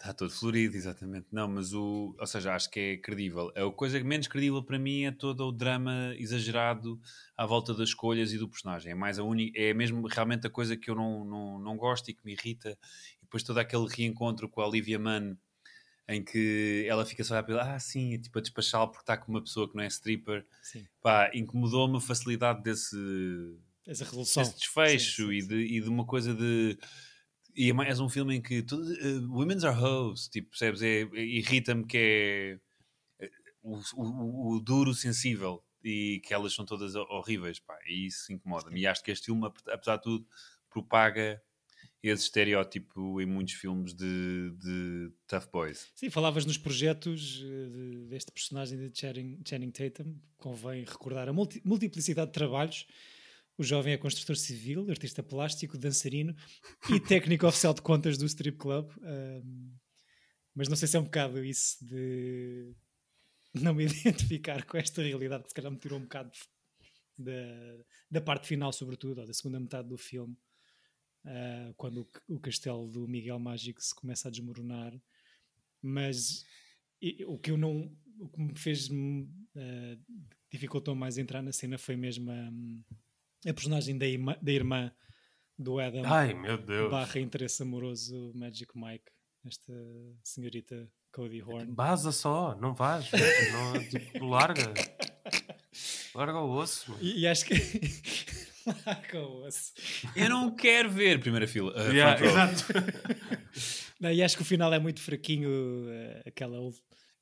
[0.00, 1.26] Está todo florido, exatamente.
[1.30, 2.16] Não, mas o.
[2.18, 3.52] Ou seja, acho que é credível.
[3.54, 6.98] A coisa menos credível para mim é todo o drama exagerado
[7.36, 8.92] à volta das escolhas e do personagem.
[8.92, 9.60] É mais a única.
[9.60, 12.78] É mesmo realmente a coisa que eu não, não, não gosto e que me irrita.
[13.18, 15.36] E depois todo aquele reencontro com a Olivia Munn
[16.08, 19.30] em que ela fica só a ele, ah, sim, tipo a despachá-lo porque está com
[19.30, 20.46] uma pessoa que não é stripper.
[20.62, 20.86] Sim.
[21.02, 22.96] Pá, incomodou-me a facilidade desse,
[23.86, 24.42] Essa resolução.
[24.42, 26.78] esse desfecho Sim, sim, e, de, e de uma coisa de.
[27.56, 30.82] E é um filme em que tudo, uh, women's are hoes, tipo, percebes?
[30.82, 32.58] É, é- Irrita-me que é
[33.24, 33.30] eh,
[33.62, 38.32] o, o- o duro sensível e que elas são todas ho- horríveis, pá, e isso
[38.32, 38.80] incomoda-me.
[38.80, 40.26] E acho que este filme, ap- apesar de tudo,
[40.68, 41.42] propaga
[42.02, 45.90] esse estereótipo em muitos filmes de, de tough boys.
[45.94, 50.16] Sim, falavas nos projetos eh, de- deste personagem de Channing, Channing Tatum.
[50.38, 52.86] Convém recordar a multi- multiplicidade de trabalhos.
[53.60, 56.34] O jovem é construtor civil, artista plástico, dançarino
[56.90, 58.90] e técnico oficial de contas do strip club.
[59.02, 59.74] Ahm,
[60.54, 62.74] mas não sei se é um bocado isso de
[63.52, 66.30] não me identificar com esta realidade, que se calhar me tirou um bocado
[67.18, 70.34] da, da parte final, sobretudo, ou da segunda metade do filme,
[71.26, 74.98] ah, quando o, o castelo do Miguel Mágico se começa a desmoronar.
[75.82, 76.46] Mas
[76.98, 77.94] e- o que eu não.
[78.18, 78.88] O que me fez.
[79.54, 79.98] ah,
[80.50, 82.50] dificultou mais entrar na cena foi mesmo a,
[83.46, 84.92] a personagem da irmã, da irmã
[85.58, 86.90] do Adam Ai, meu Deus.
[86.90, 89.10] barra interesse amoroso Magic Mike,
[89.46, 89.72] esta
[90.24, 91.72] senhorita Cody Horn.
[91.72, 93.08] Baza só, não vais.
[93.08, 94.72] velho, Não, tipo, larga.
[96.14, 96.96] Larga o osso.
[97.00, 97.54] E, e acho que.
[98.86, 99.72] Larga o osso.
[100.14, 101.72] Eu não quero ver primeira fila.
[101.72, 102.64] uh, Yeah, exato.
[103.98, 105.50] Não, e acho que o final é muito fraquinho.
[105.90, 106.58] eh, aquela.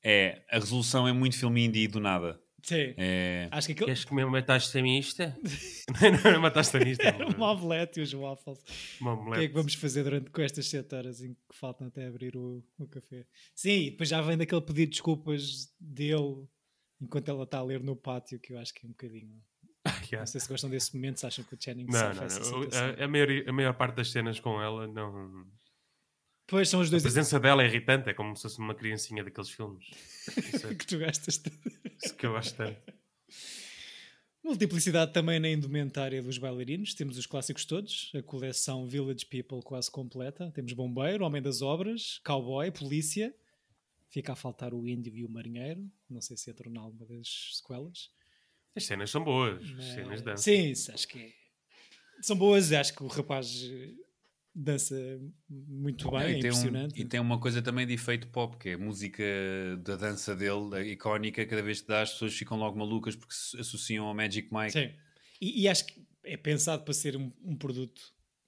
[0.03, 2.39] É, a resolução é muito filme indie do nada.
[2.63, 2.93] Sim.
[2.97, 3.85] É, Acho que aquilo.
[3.87, 5.37] Queres comer uma taxa mista?
[6.01, 7.03] não era uma taxa mista.
[7.03, 8.59] Era uma omelete e os waffles.
[8.99, 9.47] Uma O que é omelete.
[9.49, 12.87] que vamos fazer durante com estas 7 horas em que faltam até abrir o, o
[12.87, 13.25] café?
[13.55, 16.45] Sim, e depois já vem daquele pedido de desculpas dele
[17.01, 19.41] enquanto ela está a ler no pátio, que eu acho que é um bocadinho.
[20.11, 20.19] Yeah.
[20.21, 22.63] Não sei se gostam desse momento, se acham que o Channing Não, não, essa não.
[22.63, 25.45] A, a maior, a maior parte das cenas com ela, não.
[26.49, 29.23] Pois são os A dois presença dela é irritante, é como se fosse uma criancinha
[29.23, 29.85] daqueles filmes.
[30.53, 31.41] Isso é que tu gastas.
[32.03, 32.81] isso que eu gosto tanto.
[34.43, 36.93] Multiplicidade também na indumentária dos bailarinos.
[36.93, 40.49] Temos os clássicos todos, a coleção Village People quase completa.
[40.51, 43.35] Temos bombeiro, homem das obras, cowboy, polícia.
[44.09, 45.85] Fica a faltar o índio e o marinheiro.
[46.09, 48.09] Não sei se entram em alguma das sequelas.
[48.75, 49.61] As cenas são boas.
[49.61, 50.43] As Mas- cenas dançam.
[50.53, 51.33] Sim, acho que é-
[52.21, 52.71] são boas.
[52.71, 53.91] Acho que o rapaz eh,
[54.53, 54.95] dança
[55.49, 57.01] muito bem, é e, tem um- impressionante.
[57.01, 59.23] e tem uma coisa também de efeito pop, que é a música
[59.83, 63.33] da dança dele, a icónica, cada vez que dá as pessoas ficam logo malucas porque
[63.33, 64.71] se associam ao Magic Mike.
[64.71, 64.91] Sim.
[65.39, 68.01] E, e acho que é pensado para ser um, um produto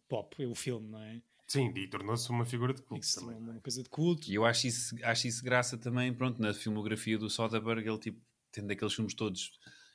[0.09, 1.21] pop, é o filme, não é?
[1.47, 3.37] Sim, e tornou-se uma figura de culto também.
[3.37, 4.29] uma coisa de culto.
[4.31, 8.21] E eu acho isso, acho isso graça também, pronto, na filmografia do Soderbergh, ele tipo,
[8.51, 9.51] tendo aqueles filmes todos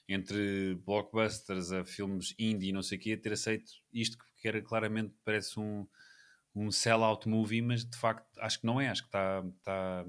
[0.09, 4.17] entre blockbusters a filmes indie e não sei o quê, ter aceito isto
[4.47, 5.85] que era claramente, parece um,
[6.55, 10.07] um sell-out movie, mas de facto acho que não é, acho que está tá,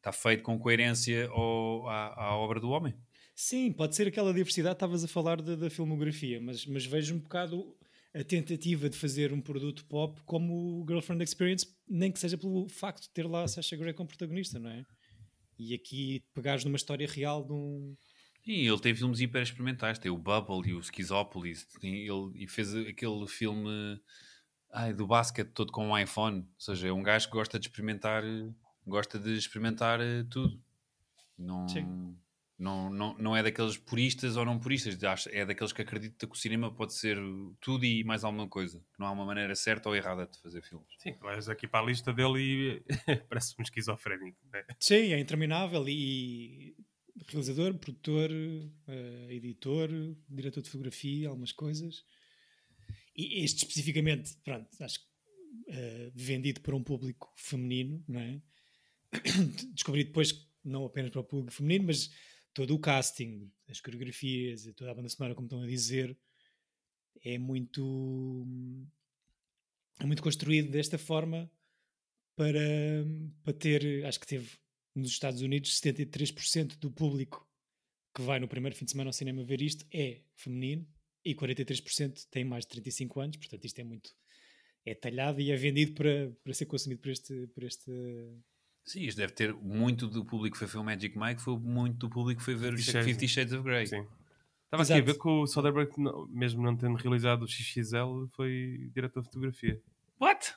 [0.00, 2.94] tá feito com coerência ao, à, à obra do homem.
[3.34, 7.18] Sim, pode ser aquela diversidade, estavas a falar da, da filmografia, mas, mas vejo um
[7.18, 7.76] bocado
[8.14, 12.68] a tentativa de fazer um produto pop como o Girlfriend Experience, nem que seja pelo
[12.68, 14.84] facto de ter lá a Sasha Grey como protagonista, não é?
[15.58, 17.96] E aqui pegares numa história real de um.
[18.50, 22.48] E ele tem filmes hiper experimentais, tem o Bubble e o Schizopolis, tem, ele, e
[22.48, 24.00] fez aquele filme
[24.72, 27.66] ai, do basquete todo com um iPhone, ou seja, é um gajo que gosta de
[27.66, 28.24] experimentar,
[28.84, 30.60] gosta de experimentar eh, tudo.
[31.38, 32.16] Não, Sim.
[32.58, 36.38] não, não, não é daqueles puristas ou não puristas, é daqueles que acreditam que o
[36.38, 37.18] cinema pode ser
[37.60, 38.80] tudo e mais alguma coisa.
[38.80, 40.88] que Não há uma maneira certa ou errada de fazer filmes.
[40.98, 42.84] Sim, vais aqui para a lista dele e
[43.28, 44.38] parece um esquizofrénico.
[44.52, 44.64] Né?
[44.80, 46.74] Sim, é interminável e
[47.28, 48.30] realizador, produtor,
[48.88, 49.90] eh, editor,
[50.28, 52.04] diretor de fotografia, algumas coisas.
[53.16, 55.06] E este especificamente, pronto, acho que
[55.68, 58.42] eh, vendido para um público feminino, não é?
[59.74, 62.10] Descobri depois que não apenas para o público feminino, mas
[62.52, 66.16] todo o casting, as coreografias toda a banda sonora, como estão a dizer,
[67.24, 68.46] é muito
[69.98, 71.50] é muito construído desta forma
[72.34, 72.60] para,
[73.42, 74.58] para ter, acho que teve
[74.94, 77.46] nos Estados Unidos 73% do público
[78.14, 80.86] que vai no primeiro fim de semana ao cinema ver isto é feminino
[81.24, 84.10] e 43% tem mais de 35 anos, portanto isto é muito
[84.84, 87.90] é talhado e é vendido para, para ser consumido por este, por este
[88.84, 91.98] Sim, isto deve ter muito do público que foi ver o Magic Mike, foi muito
[91.98, 93.52] do público que foi ver o Fifty Shades.
[93.52, 93.86] Of Grey.
[93.86, 94.06] Sim.
[94.64, 95.04] Estava aqui a Exato.
[95.12, 95.90] ver que o Soderbergh,
[96.30, 99.80] mesmo não tendo realizado o XXL, foi diretor de fotografia.
[100.20, 100.54] What?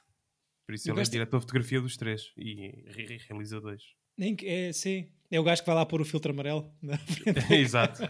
[0.65, 2.53] Por isso Eu ele é diretor de fotografia dos três e
[2.87, 3.83] re- re- realiza dois.
[4.17, 5.09] Nem que- é, sim.
[5.31, 7.23] É o gajo que vai lá pôr o filtro amarelo na frente.
[7.53, 8.03] Exato.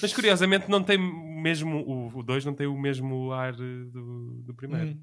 [0.00, 4.42] Mas curiosamente não tem mesmo, o- o 2 não tem o mesmo ar eh, do,
[4.44, 4.90] do primeiro.
[4.90, 5.02] Hum,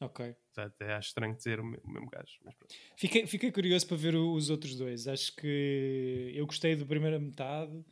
[0.00, 0.34] ok.
[0.56, 2.32] Até acho estranho dizer o me- o mesmo gajo.
[2.96, 5.06] Fiquei, fiquei curioso para ver os outros dois.
[5.06, 7.84] Acho que eu gostei da primeira metade,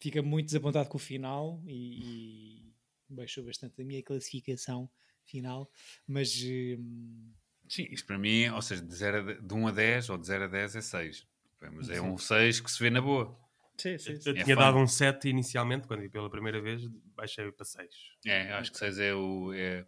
[0.00, 2.72] fica muito desapontado com o final e, e
[3.08, 4.88] baixou bastante a minha classificação
[5.24, 5.68] final.
[6.06, 7.32] Mas hum,
[7.68, 10.18] Sim, isto para mim, ou seja, de, 0 a de, de 1 a 10 ou
[10.18, 11.26] de 0 a 10 é 6.
[11.72, 13.38] Mas é um 6 que se vê na boa.
[13.78, 14.30] sim, sim, Eu sim.
[14.38, 14.60] É tinha fun.
[14.62, 17.88] dado um 7 inicialmente, quando vi pela primeira vez, baixei para 6.
[18.26, 19.86] É, acho que 6 é o, é,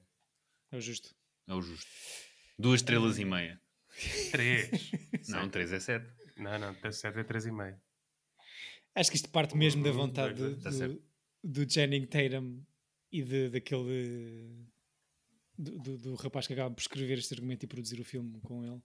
[0.72, 1.14] é o justo.
[1.48, 1.86] é o justo.
[2.58, 3.60] Duas estrelas e meia.
[4.32, 4.70] 3.
[5.28, 6.06] Não, 3 é 7.
[6.36, 7.78] não, não, 7 é 3,5.
[8.94, 11.02] Acho que isto parte mesmo da vontade dois, do, tá certo.
[11.44, 12.62] do Channing Tatum
[13.12, 14.66] e de, daquele
[15.58, 18.64] do, do, do rapaz que acaba por escrever este argumento e produzir o filme com
[18.64, 18.80] ele,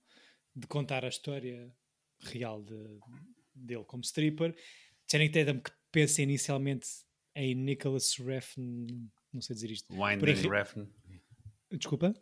[0.56, 1.74] de contar a história
[2.22, 3.00] real de-
[3.56, 4.56] dele como stripper.
[5.10, 6.88] Channing Tatum que pensa inicialmente
[7.36, 8.86] em Nicholas Refn,
[9.34, 9.94] não sei dizer isto.
[9.94, 10.86] Winding arre- Refn.
[11.72, 12.14] Desculpa?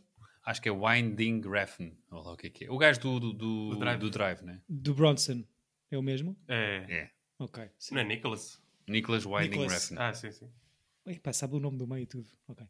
[0.45, 1.91] Acho que é Winding Refn.
[2.11, 2.71] Ou lá o que é que é.
[2.71, 3.99] O gajo do, do, do, Do Drive.
[3.99, 4.61] do Drive, né?
[4.67, 5.43] Do Bronson.
[5.91, 6.37] É o mesmo?
[6.47, 6.85] É.
[6.89, 7.11] É.
[7.39, 7.63] Ok.
[7.77, 7.93] sim.
[7.95, 8.61] Não é Nicholas?
[8.87, 9.89] Nicholas Winding Nicholas.
[9.89, 9.97] Refn.
[9.99, 10.49] Ah, sim, sim.
[11.05, 12.27] Epá, sabe o nome do meio e tudo.
[12.47, 12.65] Ok.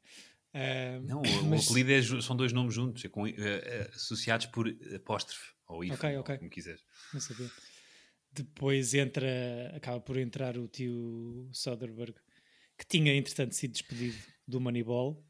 [1.05, 4.47] Não, o, mas- o apelido é são dois nomes juntos, é com, eh, eh, associados
[4.47, 5.53] por apóstrofe.
[5.67, 6.37] Ou hífen, Ok, ou ok.
[6.39, 6.81] como quiseres.
[7.13, 7.49] Não sabia.
[8.31, 12.15] Depois entra, acaba por entrar o tio Soderbergh,
[12.77, 15.23] que tinha entretanto sido despedido do Moneyball.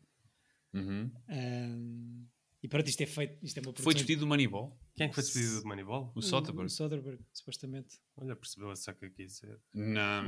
[0.74, 1.12] Uhum.
[1.28, 2.26] Ahm,
[2.62, 4.78] e pronto, isto é feito, isto é uma Foi produção- despedido do Moneyball?
[4.96, 6.12] Quem é que foi despedido do Moneyball?
[6.16, 6.70] O O Soderbergh?
[6.70, 7.96] Soderbergh, supostamente.
[8.18, 9.60] Olha, percebeu a saca que ia ser.
[9.74, 10.24] Não,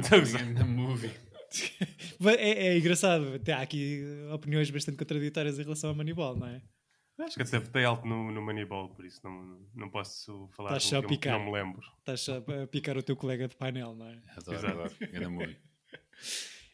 [0.54, 1.12] na movie.
[2.38, 6.62] É, é engraçado, até há aqui opiniões bastante contraditórias em relação ao Moneyball, não é?
[7.20, 10.96] Acho que até votei alto no, no Moneyball, por isso não, não posso falar de
[10.96, 11.38] um que picar.
[11.38, 11.82] não me lembro.
[12.00, 14.22] Estás a picar o teu colega de painel, não é?
[14.36, 14.96] Adoro, Exato.
[15.16, 15.56] adoro.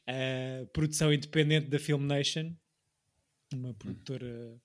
[0.09, 2.55] A produção independente da Film Nation,
[3.53, 4.57] uma produtora.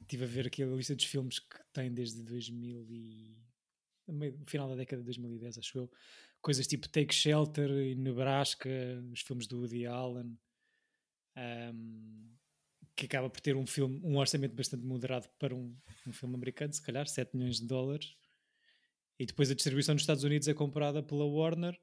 [0.00, 3.36] Estive a ver aqui a lista dos filmes que tem desde 2000 e.
[4.06, 5.90] no final da década de 2010, acho eu.
[6.40, 8.68] Coisas tipo Take Shelter e Nebraska,
[9.12, 10.38] os filmes do Woody Allen,
[11.36, 12.36] ahm,
[12.94, 16.72] que acaba por ter um filme, um orçamento bastante moderado para um, um filme americano,
[16.72, 18.16] se calhar 7 milhões de dólares.
[19.18, 21.78] E depois a distribuição nos Estados Unidos é comprada pela Warner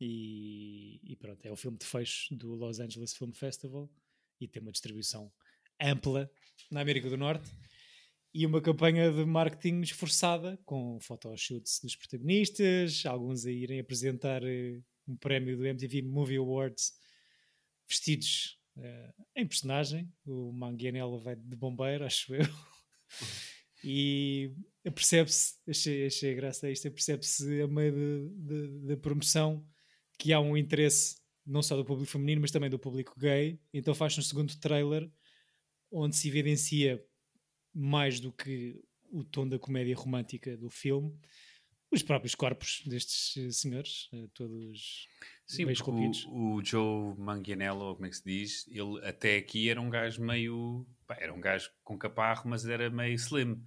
[0.00, 3.90] e, e pronto, é o filme de fecho do Los Angeles Film Festival
[4.40, 5.32] e tem uma distribuição
[5.80, 6.30] ampla
[6.70, 7.48] na América do Norte
[8.34, 14.80] e uma campanha de marketing esforçada com photoshoots dos protagonistas, alguns a irem apresentar eh,
[15.06, 16.92] um prémio do MTV Movie Awards
[17.88, 20.12] vestidos eh, em personagem.
[20.26, 22.44] O Manganiello vai de bombeiro, acho eu.
[23.86, 24.50] E
[24.94, 28.30] percebe-se, achei, achei graça a isto, percebe-se a meio
[28.86, 29.62] da promoção
[30.18, 33.60] que há um interesse não só do público feminino, mas também do público gay.
[33.74, 35.06] Então faz um segundo trailer
[35.90, 37.04] onde se evidencia
[37.74, 41.12] mais do que o tom da comédia romântica do filme,
[41.90, 45.08] os próprios corpos destes eh, senhores, eh, todos
[45.46, 46.24] Sim, bem esculpidos.
[46.26, 50.22] o, o Joe Manganiello, como é que se diz, ele até aqui era um gajo
[50.22, 50.86] meio.
[51.06, 53.62] pá, era um gajo com caparro, mas era meio slim.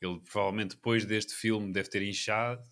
[0.00, 2.62] Ele provavelmente depois deste filme deve ter inchado.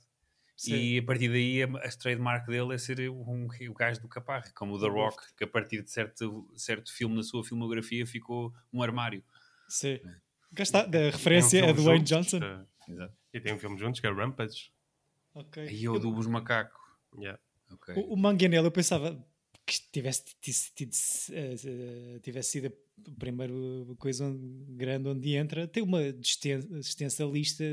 [0.56, 0.74] Sim.
[0.74, 4.52] E a partir daí a, a trademark dele é ser um, o gajo do caparro,
[4.54, 8.52] como o The Rock, que a partir de certo, certo filme na sua filmografia ficou
[8.72, 9.24] um armário.
[9.68, 10.00] Sim.
[10.04, 10.29] É.
[10.54, 12.44] Cá está, da Tem referência um a filme Dwayne juntos, Johnson.
[12.44, 13.16] eh, Exato.
[13.32, 14.70] E tem um filme juntos que é Rampage.
[15.34, 15.66] Ok.
[15.70, 16.80] E eu do Os Macacos.
[17.16, 17.40] Yeah.
[17.72, 17.94] Ok.
[17.96, 19.24] O, o Manganiello, eu pensava
[19.64, 22.66] que tivesse, tivesse, tivesse, eh, tivesse sido
[23.06, 23.52] a primeira
[23.98, 25.68] coisa onde- grande onde entra.
[25.68, 27.64] Tem uma extensa, lista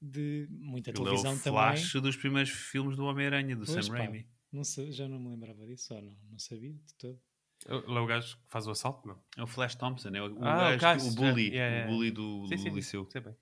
[0.00, 2.02] de muita Ele é o televisão flash também.
[2.02, 3.98] dos primeiros filmes do Homem-Aranha, do Pois, Sam pá.
[3.98, 4.28] Raimi.
[4.52, 7.18] Não sei, já não me lembrava disso, ou não, não sabia de todo.
[7.66, 9.18] Ele é o gajo que faz o assalto, não?
[9.36, 11.90] É o Flash Thompson, é o, o, Ah, o gajo, o bully, yeah, yeah, yeah.
[11.90, 13.06] o bully do, Sim, do sim, liceu.
[13.10, 13.36] sei bem.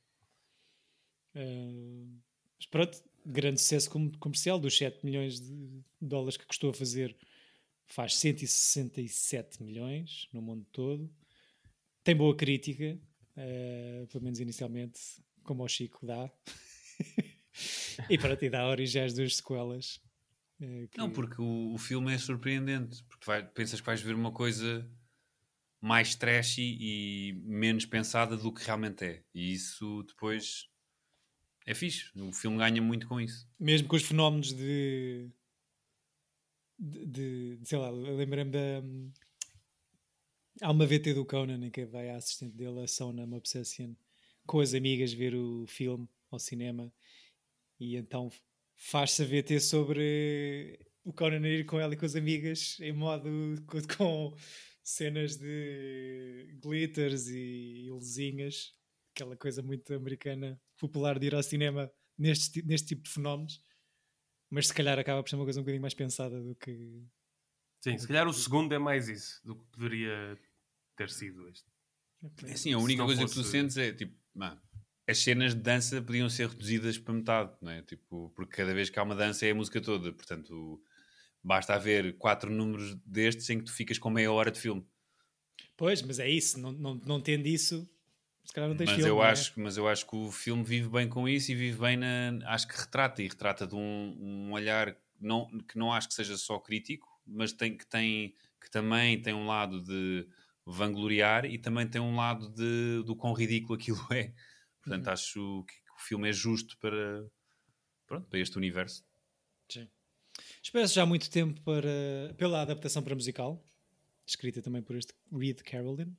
[1.35, 2.07] Eh,
[2.59, 7.17] mas pronto, grande sucesso com- comercial, dos 7 milhões de dólares que custou a fazer,
[7.87, 11.11] faz 167 milhões no mundo todo.
[12.03, 12.99] Tem boa crítica,
[13.37, 14.99] eh, pelo menos inicialmente,
[15.45, 16.31] como ao Chico dá.
[18.09, 20.01] e pronto, e dá origem às duas sequelas.
[20.61, 23.03] Eh, que- Não, porque o, o filme é surpreendente.
[23.05, 24.89] Porque vai- pensas que vais ver uma coisa
[25.81, 29.25] mais trashy e menos pensada do que realmente é.
[29.35, 30.69] E isso depois
[31.67, 32.11] é fixe.
[32.19, 33.49] O filme ganha muito com isso.
[33.59, 35.31] mesmo com os fenómenos de,
[36.79, 38.83] de, de- sei lá, lembrei-me da
[40.63, 43.95] há uma VT do Conan em que vai a assistente dele, a Sona Obsession,
[44.47, 46.93] com as amigas ver o filme ao cinema
[47.79, 48.31] e então
[48.77, 53.29] faz-se a VT sobre o Conan ir com ela e com as amigas em modo
[53.67, 54.37] com, com
[54.83, 58.73] cenas de glitters e luzinhas,
[59.15, 63.61] aquela coisa muito americana, popular de ir ao cinema neste, neste tipo de fenómenos,
[64.51, 67.03] mas se calhar acaba por ser uma coisa um bocadinho mais pensada do que.
[67.83, 70.39] Sim, se calhar o segundo é mais isso do que poderia
[70.97, 71.69] ter sido este.
[72.45, 74.61] É assim, a única coisa que tu fosse- sentes é tipo, mano,
[75.07, 77.83] as cenas de dança podiam ser reduzidas para metade, não é?
[77.83, 80.81] Tipo, porque cada vez que há uma dança é a música toda, portanto,
[81.43, 84.85] basta haver quatro números destes em que tu ficas com meia hora de filme.
[85.77, 87.89] Pois, mas é isso, não, não, não tendo isso,
[88.47, 89.11] se calhar não tens Mas filme.
[89.11, 89.29] eu, é?
[89.29, 92.39] acho, mas eu acho que o filme vive bem com isso e vive bem na.
[92.47, 96.37] Acho que retrata e retrata de um, um olhar não, que não acho que seja
[96.37, 100.27] só crítico, mas tem, que, tem, que também tem um lado de
[100.65, 104.33] vangloriar e também tem um lado de, do quão ridículo aquilo é.
[104.87, 107.25] Portanto, acho que o filme é justo para,
[108.07, 109.05] pronto, para este universo.
[109.69, 109.89] Sim.
[110.63, 113.65] Espera-se já há muito tempo para, pela adaptação para musical,
[114.27, 116.15] escrita também por este Reed Carolyn,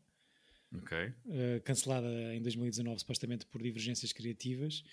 [0.75, 0.97] Ok.
[1.30, 4.84] eh, cancelada em 2019 supostamente por divergências criativas,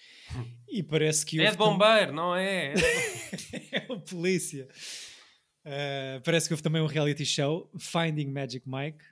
[0.69, 2.75] e parece que É houve de bombeiro, não é?
[3.73, 4.69] é o polícia.
[5.65, 9.03] Uh, parece que houve também um reality show, Finding Magic Mike,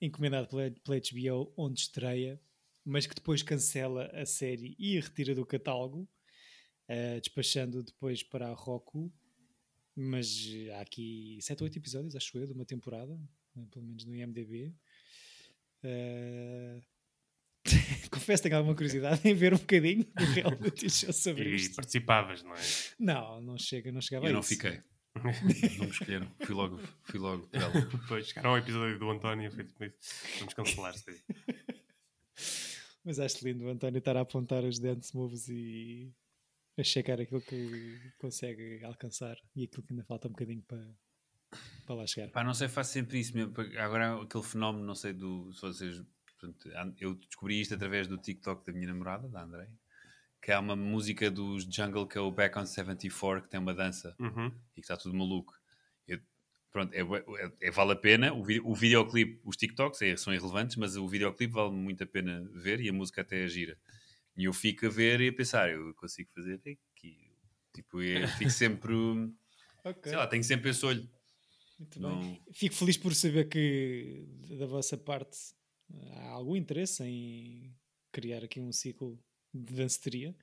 [0.00, 2.38] encomendado pela, pela HBO, onde estreia,
[2.86, 6.08] mas que depois cancela a série e a retira do catálogo,
[6.88, 9.12] uh, despachando depois para a Roku.
[9.98, 10.28] Mas
[10.76, 13.18] há aqui 7 ou 8 episódios, acho eu, de uma temporada,
[13.56, 14.72] eh, pelo menos no IMDb.
[15.82, 16.80] Uh,
[18.10, 21.74] Confesso que tenho alguma curiosidade em ver um bocadinho do reality show sobre E isto.
[21.74, 22.60] participavas, não é?
[22.98, 24.50] Não, não chega, não chegava Eu a não isso.
[24.50, 24.80] fiquei.
[25.16, 26.30] não me escolheram.
[26.44, 27.72] Fui logo, fui logo dela.
[27.80, 29.96] Depois chegaram ao episódio do António, foi tipo isso.
[30.38, 31.20] Vamos cancelar isto aí.
[33.06, 36.12] Mas acho lindo o António estar a apontar os dance moves e
[36.76, 40.84] a checar aquilo que consegue alcançar e aquilo que ainda falta um bocadinho para,
[41.86, 42.30] para lá chegar.
[42.32, 43.54] Pá, não sei, faço sempre isso mesmo.
[43.78, 45.52] Agora, aquele fenómeno, não sei do.
[45.54, 46.02] Se vocês.
[46.38, 49.70] portanto, an- eu descobri isto através do TikTok da minha namorada, da André,
[50.42, 53.72] que há uma música dos Jungle que é o Back on 74, que tem uma
[53.72, 54.48] dança Uhum.
[54.72, 55.54] e que está tudo maluco.
[56.70, 58.32] Pronto, é, é- é- vale a pena.
[58.34, 62.06] O, vi- o videoclipe, os TikToks é- são irrelevantes, mas o videoclipe vale muito a
[62.06, 63.78] pena ver e a música até é gira.
[64.36, 66.78] E eu fico a ver e a pensar, eu consigo fazer aqui.
[67.74, 68.92] Tipo, eu fico sempre.
[69.84, 71.08] Ok, Sei lá, tenho sempre esse olho.
[71.78, 72.42] muito não- bem.
[72.52, 74.26] Fico feliz por saber que
[74.58, 75.38] da vossa parte
[76.16, 77.72] há algum interesse em
[78.10, 79.16] criar aqui um ciclo
[79.54, 80.34] de danceteria.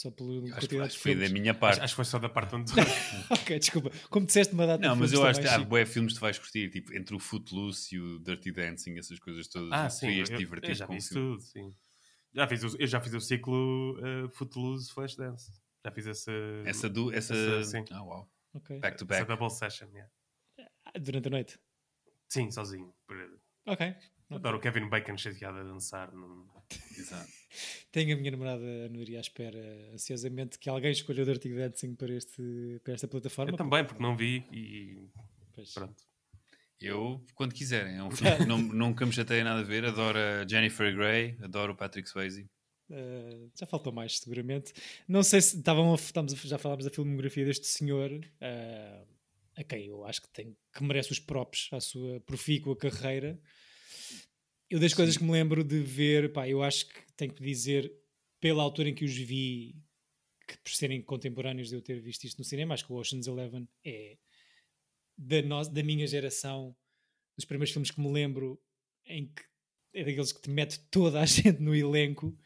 [0.00, 1.32] Só pela Acho, quantidade acho de que foi da filmes.
[1.32, 1.80] minha Acho, parte.
[1.80, 2.72] acho que foi só da parte onde.
[3.30, 3.90] ok, desculpa.
[4.08, 6.22] Como disseste uma data Não, mas filmes eu acho que há bué filmes que tu
[6.22, 9.72] vais curtir, tipo, entre o Footloose e o Dirty Dancing, essas coisas todas.
[9.72, 10.06] Ah, sim.
[10.14, 11.36] Eu, divertir eu já com filme.
[11.36, 11.74] tudo, sim.
[12.32, 15.50] Já fiz o, eu já fiz o ciclo uh, Footloose Flashdance.
[15.84, 16.32] Já fiz essa,
[16.64, 17.12] Essa do.
[17.12, 17.34] Essa.
[17.34, 17.84] Essa.
[17.90, 18.30] Ah, uau.
[18.54, 18.78] Ok.
[18.78, 19.26] Back to essa back.
[19.26, 19.88] double session.
[19.92, 20.08] yeah.
[20.84, 21.58] Ah, Durante a noite.
[22.28, 22.94] Sim, sozinho.
[23.66, 23.96] Ok.
[24.30, 26.12] Adoro o Kevin Bacon chateado a dançar.
[26.12, 26.46] Num...
[26.96, 27.30] Exato.
[27.90, 32.14] Tenho a minha namorada a à espera ansiosamente que alguém escolha o Dirty Dancing para,
[32.14, 33.52] este, para esta plataforma.
[33.52, 35.08] Eu também, porque não vi e
[35.54, 35.72] Pois.
[35.72, 36.02] pronto.
[36.80, 37.96] Eu, quando quiserem.
[37.96, 39.84] É um filme que não, nunca me chateia nada a ver.
[39.84, 42.48] Adoro a Jennifer Grey, adoro o Patrick Swayze.
[42.90, 44.72] Uh, já faltou mais, seguramente.
[45.06, 49.06] Não sei se estavam a, estamos a- já falámos da filmografia deste senhor, uh,
[49.56, 53.38] a quem eu acho que, tem, que merece os props à sua profícua carreira.
[54.70, 57.90] Eu das coisas que me lembro de ver, pá, eu acho que tenho que dizer,
[58.40, 59.74] pela altura em que os vi,
[60.46, 63.26] que por serem contemporâneos de eu ter visto isto no cinema, acho que o Ocean's
[63.26, 64.18] Eleven é
[65.16, 66.76] da, no- da minha geração,
[67.36, 68.60] dos primeiros filmes que me lembro
[69.06, 69.42] em que
[69.94, 72.36] é daqueles que te mete toda a gente no elenco.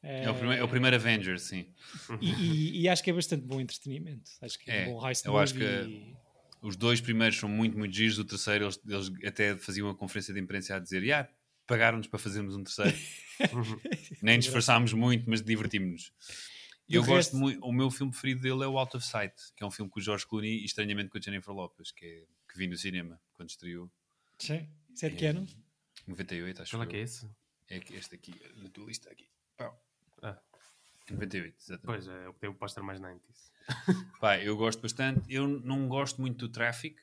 [0.00, 1.74] É o, primeiro, é o primeiro Avengers, sim.
[2.20, 4.30] E, e- e acho que é bastante bom entretenimento.
[4.40, 6.16] Acho que é, É, um bom heist eu acho que- e-
[6.62, 8.18] Os dois primeiros são muito, muito giros.
[8.18, 11.28] O terceiro, eles, eles até faziam uma conferência de imprensa a dizer: "Ya,
[11.68, 12.96] pagaram-nos para fazermos um terceiro.
[14.20, 16.12] Nem nos esforçámos muito, mas divertimos-nos.
[16.88, 17.64] Eu Do gosto resto- muito.
[17.64, 20.00] O meu filme preferido dele é o Out of Sight, que é um filme com
[20.00, 23.20] o George Clooney e estranhamente com a Jennifer Lopez, que, é, que vi no cinema
[23.34, 23.90] quando estreou.
[24.38, 24.68] Sim.
[24.92, 25.46] Isso é de que ano?
[26.06, 27.30] 98, acho Qual é que é esse?
[27.68, 29.28] É que este aqui, na tua lista aqui.
[29.56, 29.78] Pau.
[30.22, 30.38] Ah.
[31.10, 31.84] 98, exatamente.
[31.84, 33.20] Pois é, o que tem o póster mais 90s.
[34.20, 35.22] Pá, eu gosto bastante.
[35.32, 36.96] Eu não gosto muito do Traffic.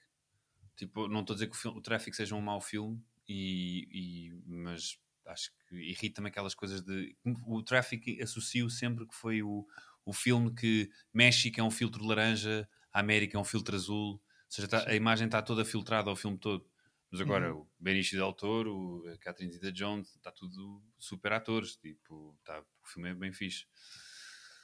[0.76, 3.88] Tipo, não estou a dizer que o, filme, o Traffic seja um mau filme, e,
[4.30, 4.98] e- mas
[5.28, 7.16] acho que irrita-me aquelas coisas de.
[7.48, 9.66] O Traffic associo sempre que foi o,
[10.06, 14.14] o filme que México é um filtro laranja, a América é um filtro azul.
[14.14, 16.66] Ou seja, tá- a imagem está toda filtrada ao filme todo.
[17.12, 21.76] Mas agora, o Benicio Del Toro, a Catherine Zeta-Jones, está tudo super atores.
[21.78, 23.66] Tipo, tá, o filme é bem fixe.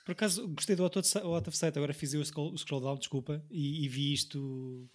[0.05, 2.51] Por acaso, gostei do Out of Sight- Out of Sight, agora fiz eu o scroll,
[2.53, 4.89] o scroll down, desculpa, e, e vi isto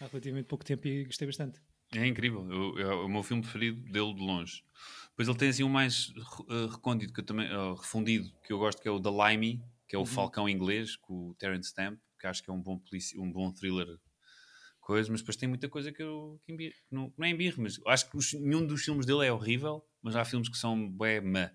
[0.00, 1.60] há relativamente pouco tempo e gostei bastante.
[1.94, 2.46] É incrível.
[2.50, 4.62] Eu- é o meu filme preferido dele de longe.
[5.10, 6.12] Depois ele tem assim um mais
[6.70, 9.96] recôndito, que eu também, eh, refundido, que eu gosto, que é o The Limey, que
[9.96, 13.18] é o Falcão inglês, com o Terence Stamp, que acho que é um bom, polici-
[13.18, 13.98] um bom thriller
[14.80, 16.74] coisa, mas depois tem muita coisa que eu que embirro.
[16.90, 20.16] Não, não é embirro, mas acho que os- nenhum dos filmes dele é horrível, mas
[20.16, 21.52] há filmes que são bué meh.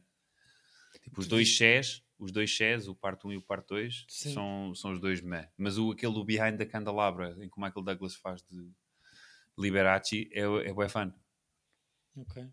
[1.04, 4.34] Tipo, os dois Chés, os dois Chés, o parte 1 e o parte 2, Sim.
[4.34, 5.50] são, são os dois meh.
[5.58, 8.72] Mas o, aquele do Behind the Candelabra, em que o Michael Douglas faz de
[9.58, 11.14] Liberace, é, é bué fã.
[12.16, 12.44] Ok.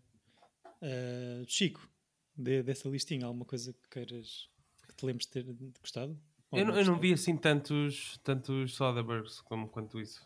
[0.81, 1.87] Uh, Chico,
[2.35, 4.49] de- dessa listinha, alguma coisa que queiras
[4.87, 5.43] que te lembres de ter
[5.79, 6.19] gostado?
[6.51, 10.25] Eu, não- eu não vi assim tantos, tantos Soderberghs como quanto isso.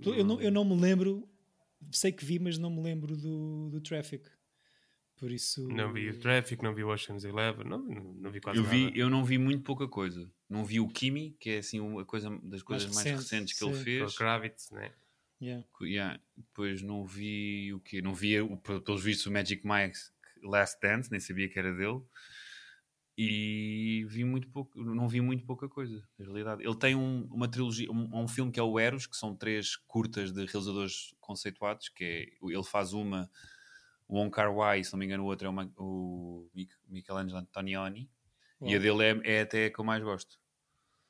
[0.00, 1.28] Eu não, eu não me lembro,
[1.90, 4.28] sei que vi, mas não me lembro do, do Traffic.
[5.16, 5.68] Por isso.
[5.68, 8.64] Não vi o Traffic, não vi o Ocean's Eleven, não, não, não vi quase Eu,
[8.64, 8.96] vi, nada.
[8.96, 10.30] eu não vi muito pouca coisa.
[10.48, 13.64] Não vi o Kimi, que é assim uma coisa das coisas mais, recente, recentes que
[13.64, 13.84] ele sim.
[13.84, 14.14] fez.
[14.14, 14.92] O Kravitz, né?
[15.40, 15.64] Yeah.
[15.82, 16.20] Yeah.
[16.36, 18.02] Depois não vi o quê?
[18.02, 19.98] Não vi, o, pe- pelos vistos, o Magic Mike
[20.42, 22.02] Last Dance, nem sabia que era dele.
[23.16, 26.62] E vi muito pouco, não vi muito pouca coisa, na realidade.
[26.64, 29.76] Ele tem um- uma trilogia, um, um filme que é o Eros, que são três
[29.76, 33.30] curtas de realizadores conceituados, que é, ele faz uma,
[34.08, 36.78] o Wong Kar Wai, se não me engano, o outro é o, Ma- o Mich-
[36.88, 38.10] Michelangelo Antonioni,
[38.62, 40.38] e a dele é, é até a que eu mais gosto.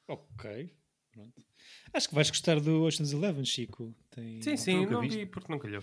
[0.09, 0.75] Ok.
[1.13, 1.43] Pronto.
[1.93, 3.95] Acho que vais gostar do Ocean's Eleven, Chico.
[4.11, 4.41] Tem...
[4.43, 5.83] Sim, sim, nunca não vi porque não calhou.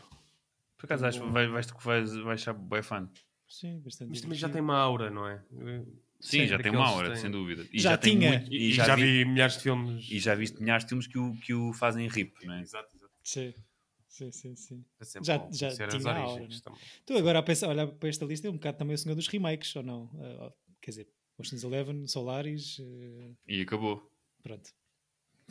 [0.78, 3.10] Por acaso acho que vais, vais, vais, vais achar bem fã.
[3.48, 4.10] Sim, bastante.
[4.10, 5.40] Mas também já tem uma aura, não é?
[6.20, 7.68] Sim, Sim, já tem uma que têm- sem dúvida.
[7.72, 8.40] E Já tem tinha.
[8.40, 10.08] muito- E, e, já, já vi, vi milhares de filmes.
[10.10, 12.62] e já viste milhares de filmes que o, que o fazem rip, não é?
[12.62, 13.14] Exato, exato.
[13.24, 13.54] Sim,
[14.08, 14.56] sim, sim.
[14.56, 14.86] sim.
[15.00, 16.60] É Já- bom já tinha a origens aura, né?
[16.64, 16.80] também.
[17.06, 19.28] Tu agora a pensar, olhar para esta lista é um bocado também o senhor dos
[19.28, 20.10] remakes, ou não?
[20.20, 20.52] Ah,
[20.82, 21.08] quer dizer,
[21.38, 24.12] Ocean's Eleven, Solaris, eh, E acabou.
[24.42, 24.70] pronto.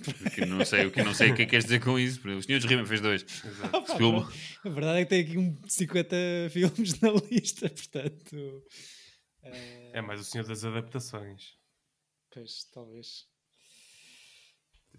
[0.05, 2.21] Porque não sei o que não sei o que é que queres dizer com isso.
[2.29, 3.23] O senhor dos Rima fez dois.
[3.23, 3.71] Exato.
[3.87, 4.33] Pá.
[4.65, 6.17] A verdade é que tem aqui um 50
[6.51, 8.63] filmes na lista, portanto.
[9.93, 11.55] É mais o senhor das adaptações.
[12.31, 13.25] Pois, talvez.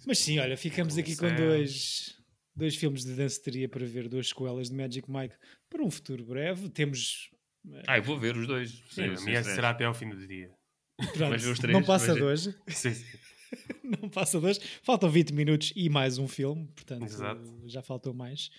[0.05, 2.15] Mas sim, olha, ficamos aqui com dois,
[2.55, 5.35] dois filmes de danceteria para ver, duas sequelas de Magic Mike
[5.69, 6.69] para um futuro breve.
[6.69, 7.29] Temos.
[7.71, 8.81] eh, Ah, eu vou ver os dois.
[8.89, 10.51] Sim, a minha será até ao fim do dia.
[10.97, 12.55] pronto, vais ver os três, não passa de hoje.
[12.67, 13.17] Sim, sim.
[13.83, 14.59] Não passa hoje.
[14.83, 17.61] Faltam 20 minutos e mais um filme, portanto Exato.
[17.65, 18.49] já faltou mais.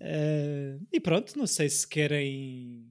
[0.00, 2.90] Eh, e pronto, não sei se querem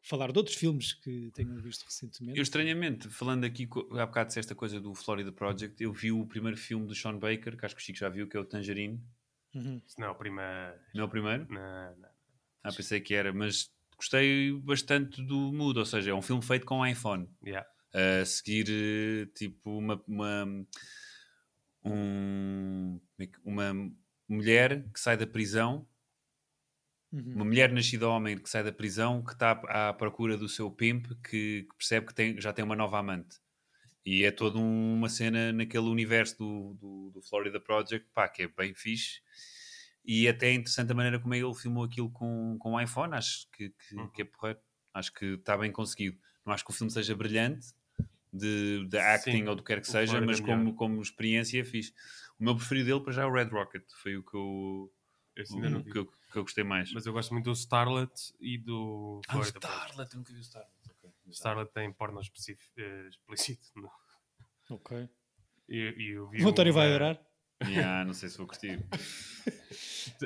[0.00, 2.38] falar de outros filmes que tenham visto recentemente.
[2.38, 6.26] Eu estranhamente, falando aqui, há bocado disseste esta coisa do Florida Project, eu vi o
[6.26, 8.44] primeiro filme do Sean Baker, que acho que o Chico já viu, que é o
[8.44, 9.02] Tangerine.
[9.54, 9.80] Uhum.
[9.86, 10.74] Se não, prima.
[10.94, 11.46] Não é o primeiro?
[11.48, 12.08] Não, não.
[12.62, 16.66] Ah, pensei que era, mas gostei bastante do mood, ou seja, é um filme feito
[16.66, 17.28] com iPhone.
[17.44, 17.66] Yeah.
[17.94, 20.66] A seguir eh, tipo uma, uma,
[21.84, 23.72] um- é uma
[24.28, 25.88] mulher que sai da prisão
[27.12, 27.34] Uhum.
[27.34, 31.06] uma mulher nascida homem que sai da prisão que está à procura do seu pimp
[31.22, 33.38] que, que percebe que tem- já tem uma nova amante
[34.06, 38.42] e é toda um- uma cena naquele universo do, do, do Florida Project pá, que
[38.44, 39.20] é bem fixe
[40.04, 43.48] e até é interessante a maneira como ele filmou aquilo com, com o iPhone acho
[43.52, 44.10] que, que, Uhum.
[44.10, 44.60] que é porreiro
[44.94, 47.68] acho que está bem conseguido não acho que o filme seja brilhante
[48.34, 51.60] de, de acting Sim, ou do que quer que seja, mas é como, como experiência
[51.60, 51.92] é fixe.
[52.38, 54.92] O meu preferido dele para já é o Red Rocket, foi o que eu,
[55.36, 56.92] Esse o que eu, que eu gostei mais.
[56.92, 59.58] Mas eu gosto muito do Starlet e do Ah, o Florida.
[59.60, 60.72] Starlet, eu nunca vi o Starlet.
[60.90, 61.10] ok.
[61.30, 63.70] Starlet tem porno específico, eh, explícito.
[63.76, 63.90] não?
[64.70, 65.08] Ok.
[65.68, 67.20] E, e eu vi O António vai adorar.
[67.64, 68.84] Yeah, não sei se vou curtir.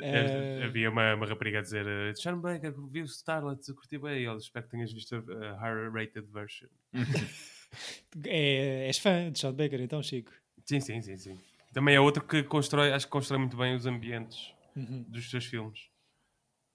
[0.01, 4.21] Eh, Havia uma, uma rapariga a dizer eh, Sean Baker, vi o Starlet, curti bem.
[4.21, 6.69] E eu espero que tenhas visto a, a higher rated version.
[8.25, 10.31] É, és fã de Sean Baker, então, Chico?
[10.65, 11.39] Sim, sim, sim, sim.
[11.73, 15.03] Também é outro que constrói, acho que constrói muito bem os ambientes Uhum.
[15.07, 15.87] dos seus filmes.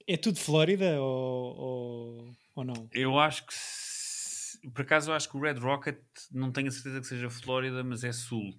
[0.07, 2.89] É tudo Flórida ou, ou, ou não?
[2.93, 3.55] Eu acho que.
[3.55, 5.99] se- Por acaso, eu acho que o Red Rocket
[6.31, 8.55] não tenho a certeza que seja Flórida, mas é Sul.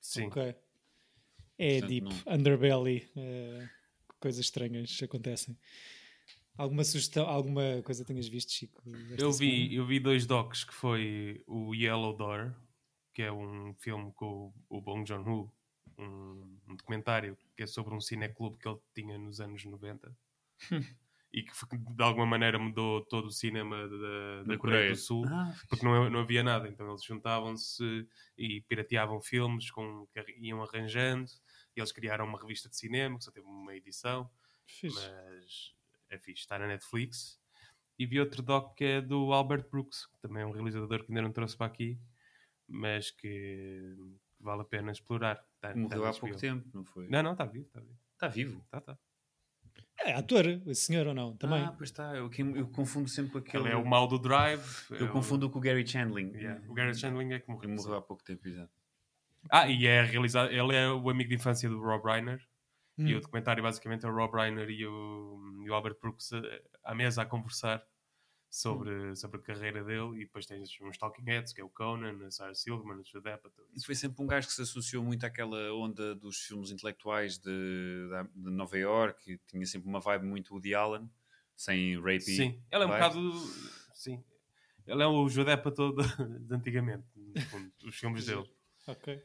[0.00, 0.26] Sim.
[0.26, 0.54] Ok.
[1.58, 2.34] É Portanto, deep, não.
[2.34, 3.08] underbelly.
[3.16, 3.68] eh,
[4.20, 5.56] coisas estranhas acontecem.
[6.56, 8.82] Alguma sugestão, alguma coisa tenhas visto, Chico?
[9.18, 9.74] Eu vi, semana?
[9.74, 12.54] eu vi dois docs que foi o Yellow Door,
[13.14, 15.52] que é um filme com o, o Bong Joon-ho,
[15.98, 20.14] um, um documentário que é sobre um cineclube que ele tinha nos anos 90
[21.32, 21.52] e que
[21.94, 26.10] de alguma maneira mudou todo o cinema da, da Coreia do Sul Ah, porque não,
[26.10, 31.30] não havia nada, então eles juntavam-se e pirateavam filmes com, que iam arranjando
[31.74, 34.30] e eles criaram uma revista de cinema que só teve uma edição
[34.66, 34.96] Fixe.
[34.96, 35.74] mas
[36.14, 36.42] é fixe.
[36.42, 37.40] Está na Netflix.
[37.98, 41.10] E vi outro doc que é do Albert Brooks, que também é um realizador que
[41.12, 41.98] ainda não trouxe para aqui,
[42.66, 43.94] mas que
[44.40, 45.36] vale a pena explorar.
[45.60, 47.08] Tá- tá Morreu há pouco tempo, não foi?
[47.08, 47.98] Não, não, está vivo, está vivo.
[48.14, 48.64] Está vivo.
[48.70, 48.98] Tá, tá.
[50.00, 51.36] É ator, esse senhor ou não?
[51.36, 51.62] Também.
[51.62, 52.16] Ah, pois está.
[52.16, 53.64] Eu, eu confundo sempre com aquele.
[53.64, 54.64] Ele é o mal do Drive.
[54.90, 56.32] Eu é o- confundo com o Gary Chandling.
[56.34, 57.68] Yeah, O Garrett Chandling é que morreu.
[57.70, 58.72] Ele morreu há pouco tempo, exato.
[59.50, 60.50] Ah, e é realizado.
[60.50, 62.40] Ele é o amigo de infância do Rob Reiner.
[62.98, 63.16] E Hum.
[63.16, 66.30] o documentário basicamente é o Rob Reiner e o, e o Albert Brooks
[66.84, 67.82] à mesa a conversar
[68.50, 69.16] sobre, Hum.
[69.16, 70.16] sobre a carreira dele.
[70.20, 73.26] E depois tens uns Talking Heads, que é o Conan, a Sarah Silverman, o Judd
[73.30, 73.64] Apatow.
[73.72, 78.08] Isso foi sempre um gajo que se associou muito àquela onda dos filmes intelectuais de,
[78.10, 81.10] da- de Nova York, que tinha sempre uma vibe muito Woody Allen,
[81.56, 82.20] sem rape.
[82.20, 83.32] Sim, ele é um bocado.
[83.94, 84.22] Sim.
[84.86, 87.06] Ele é o Judd Apatow de, de antigamente,
[87.86, 88.44] os filmes dele.
[88.86, 89.22] Ok.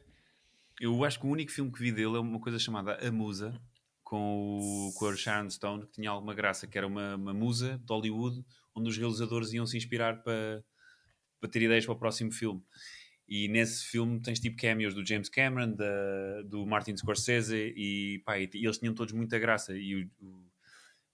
[0.80, 3.60] Eu acho que o único filme que vi dele é uma coisa chamada A Musa,
[4.04, 7.78] com, o, com a Sharon Stone, que tinha alguma graça, que era uma, uma musa
[7.78, 10.64] de Hollywood, onde os realizadores iam se inspirar para,
[11.40, 12.62] para ter ideias para o próximo filme.
[13.28, 18.38] E nesse filme tens tipo cameos do James Cameron, da, do Martin Scorsese, e, pá,
[18.38, 19.76] e, e eles tinham todos muita graça.
[19.76, 20.50] E o, o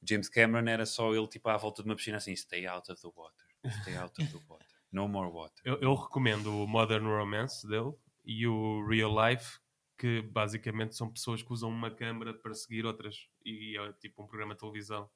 [0.08, 3.02] James Cameron era só ele tipo à volta de uma piscina assim: Stay out of
[3.02, 3.46] the water,
[3.80, 5.60] stay out of the water, no more water.
[5.64, 7.92] Eu, eu recomendo o Modern Romance dele
[8.24, 9.58] e o Real Life,
[9.98, 14.26] que basicamente são pessoas que usam uma câmera para seguir outras e é tipo um
[14.26, 15.08] programa de televisão.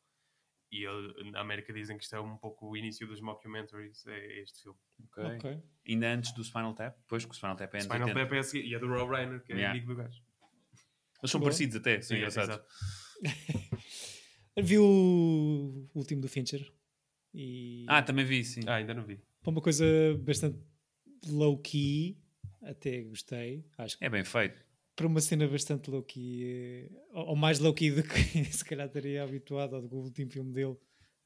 [0.70, 4.42] E ele- na América dizem que isto é um pouco o início dos mockumentaries, é
[4.42, 4.78] este filme.
[5.04, 5.24] Ok?
[5.24, 5.62] Ok.
[5.88, 8.20] Ainda antes do Spinal Tap, depois que o Spinal Tap é Spinal 80.
[8.20, 9.70] Tap é a seguir, e é do Rob Reiner, que é Yeah.
[9.78, 10.22] amigo do gajo.
[11.20, 11.48] Eles são Boa.
[11.50, 12.50] parecidos até, são Sim, engraçados.
[12.54, 12.68] exato.
[14.60, 16.70] Viu o último do Fincher?
[17.34, 18.60] E Ah, também vi, sim.
[18.66, 19.20] Ah, ainda não vi.
[19.42, 19.84] para uma coisa
[20.20, 20.58] bastante
[21.26, 22.18] low-key,
[22.62, 23.64] até gostei.
[23.76, 24.64] Acho que É bem feito.
[24.96, 28.14] para uma cena bastante low-key, eh, ou mais low-key do que
[28.52, 30.76] se calhar estaria habituado ao do último filme dele,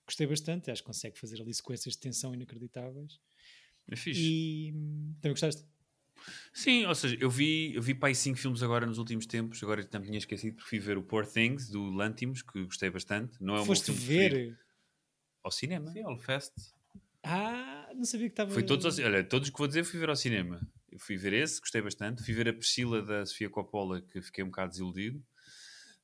[0.06, 0.70] gostei bastante.
[0.70, 3.18] Acho que consegue fazer ali sequências de tensão inacreditáveis.
[3.90, 4.20] É fixe.
[4.20, 5.64] E hum, também gostaste?
[6.52, 9.62] Sim, ou seja, eu vi, eu vi para aí 5 filmes agora nos últimos tempos.
[9.62, 13.42] Agora também tinha esquecido porque fui ver o Poor Things do Lantimos, que gostei bastante.
[13.42, 14.30] Não é Foste filme ver?
[14.30, 14.58] preferido.
[15.42, 15.90] ao cinema.
[15.90, 16.52] Sim, All Fest.
[17.24, 18.50] Ah, não sabia que estava.
[18.52, 20.60] Foi todos, ao olha, todos que vou dizer fui ver ao cinema.
[20.92, 22.22] Eu fui ver esse, gostei bastante.
[22.22, 25.24] Fui ver a Priscila da Sofia Coppola, que fiquei um bocado desiludido.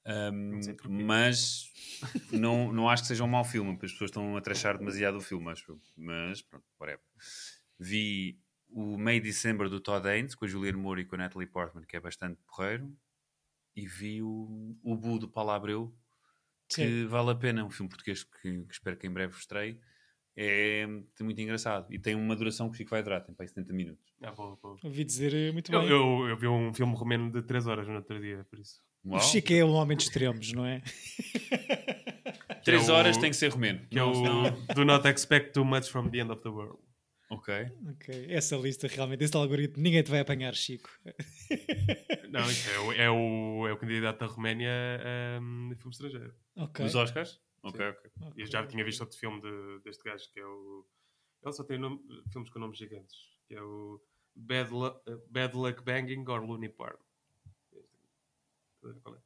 [0.06, 1.70] Ahm, Não mas
[2.32, 5.18] não, não acho que seja um mau filme, porque as pessoas estão a trachar demasiado
[5.18, 5.80] o filme, acho eu.
[5.94, 7.04] Mas pronto, whatever.
[7.78, 11.46] Vi o May December do Todd Haynes com a Julianne Moore e com a Natalie
[11.46, 12.90] Portman, que é bastante porreiro.
[13.76, 15.94] E vi o, o Bu do Paulo Abreu,
[16.68, 17.06] que Sim.
[17.06, 17.64] vale a pena.
[17.64, 19.78] Um filme português que, que espero que em breve estreie.
[20.40, 23.48] É, é muito engraçado e tem uma duração que fica vai durar, tem para aí
[23.48, 24.04] 70 minutos.
[24.22, 24.76] Ah, boa, boa.
[24.84, 25.88] Ouvi dizer eh, muito Eu, bem.
[25.90, 28.80] eu, eu vi um filme romeno de 3 horas no outro dia, por isso.
[29.04, 29.20] O Uau.
[29.20, 30.80] Chico é um homem de extremos, não é?
[32.64, 33.80] Três que é o- horas tem que ser romeno.
[33.90, 36.48] Que é Não, o senão- Do Not Expect Too Much from the End of the
[36.48, 36.78] World.
[37.30, 37.54] Ok.
[37.90, 40.88] Ok, essa lista realmente, esse algoritmo, ninguém te vai apanhar, Chico.
[42.30, 44.70] Não, isso é o, é o, é o candidato da Roménia
[45.42, 46.32] um, filme estrangeiro.
[46.56, 46.84] Ok.
[46.86, 47.38] Os Oscars?
[47.62, 48.10] Ok, ok.
[48.36, 50.86] Eu já tinha visto outro filme de- deste gajo que é o.
[51.42, 52.00] Ele só tem nome-
[52.32, 53.16] filmes com nomes gigantes.
[53.46, 54.00] Que é o
[54.34, 55.00] Bad, Lu-
[55.30, 57.00] Bad Luck Banging or Looney Park.
[59.02, 59.18] Qual é?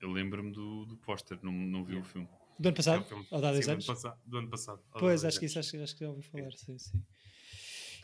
[0.00, 2.28] Eu lembro-me do, do póster, não, não vi o filme.
[2.58, 3.04] Do ano É um passado?
[3.04, 3.88] filme- Ou de há dois sim, do anos?
[3.88, 4.82] ano passado- Do ano passado.
[4.98, 5.52] Pois, acho que anos.
[5.52, 7.02] isso, acho, que- acho que já ouvi falar, sim, sim.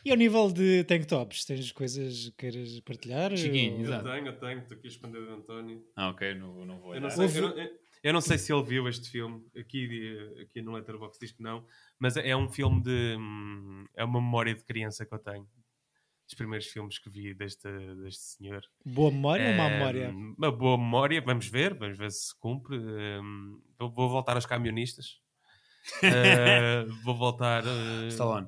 [0.05, 3.37] E ao nível de tank tops, tens coisas que queiras partilhar?
[3.37, 4.59] Chiquinho, Ou- Eu tenho, eu tenho.
[4.61, 5.87] Estou aqui a esconder o António.
[5.95, 8.53] Ah, ok, não, não vou Eu não, sei, eu, não, eu- eu não sei se
[8.53, 9.45] ele viu este filme.
[9.59, 11.65] Aqui, aqui no Letterboxd diz que não.
[11.99, 13.17] Mas é um filme de.
[13.19, 15.47] hum, É uma memória de criança que eu tenho.
[16.27, 17.69] Dos primeiros filmes que vi deste,
[18.03, 18.63] deste senhor.
[18.87, 20.09] Boa memória ou má É, memória?
[20.11, 22.77] Uma boa memória, vamos ver, vamos ver se cumpre.
[22.79, 25.21] Hum, vou, vou voltar aos camionistas.
[26.03, 27.65] Eh, vou voltar.
[27.67, 28.47] eh, Stallone.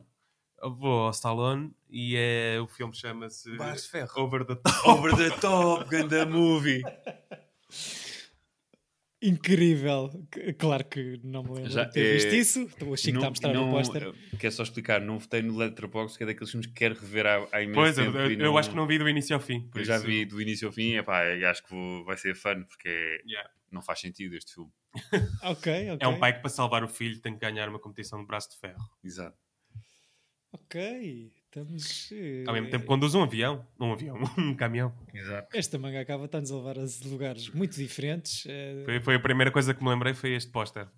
[0.62, 4.20] Vou ao Stallone e é, o filme chama-se Barras de Ferro.
[4.22, 4.88] Over the Top.
[4.88, 6.82] Over the top, ganda movie.
[9.28, 10.10] Incrível.
[10.34, 12.60] C- Claro que não me lembro Já, de ter é, visto isso.
[12.60, 14.02] Então, O Chico está a mostrar o póster.
[14.32, 17.26] eh, Quero só explicar, não votei no Letterboxd, que é daqueles filmes que quero rever
[17.26, 18.16] há, há imenso Pois, tempo.
[18.18, 19.62] eu- eu acho que não vi do início ao fim.
[19.68, 22.16] por Eu já isso- vi do início ao fim, epá, e acho que vou- vai
[22.16, 22.88] ser fun, porque
[23.26, 23.48] Yeah.
[23.72, 24.70] não faz sentido este filme.
[25.42, 25.98] Ok, ok.
[26.00, 28.50] É um pai que para salvar o filho tem que ganhar uma competição de braço
[28.50, 28.78] de ferro.
[29.02, 29.36] Exato.
[30.52, 32.08] Ok, estamos.
[32.12, 33.66] eh, Ao mesmo tempo conduz um avião.
[33.78, 34.92] Um avião, um caminhão.
[35.12, 35.56] Exato.
[35.56, 38.44] Esta manga acaba está-nos a levar a lugares muito diferentes.
[38.46, 40.88] eh, Foi, foi a primeira coisa que me lembrei, foi este póster.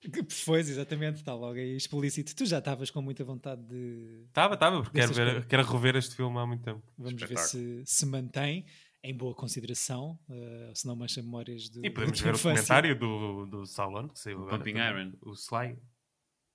[0.00, 2.34] que- Pois, exatamente, está logo aí explícito.
[2.34, 4.24] Tu já estavas com muita vontade de.
[4.28, 6.82] Estava, estava, porque quero, ver, quero rever este filme há muito tempo.
[6.98, 8.64] Vamos ver se se mantém.
[9.06, 11.84] em boa consideração, uh, se não mancha memórias do.
[11.84, 12.52] E podemos ver o infância.
[12.52, 14.78] documentário do, do Stallone, que saiu O agora Pumping.
[14.78, 15.12] Iron.
[15.20, 15.76] O Sly.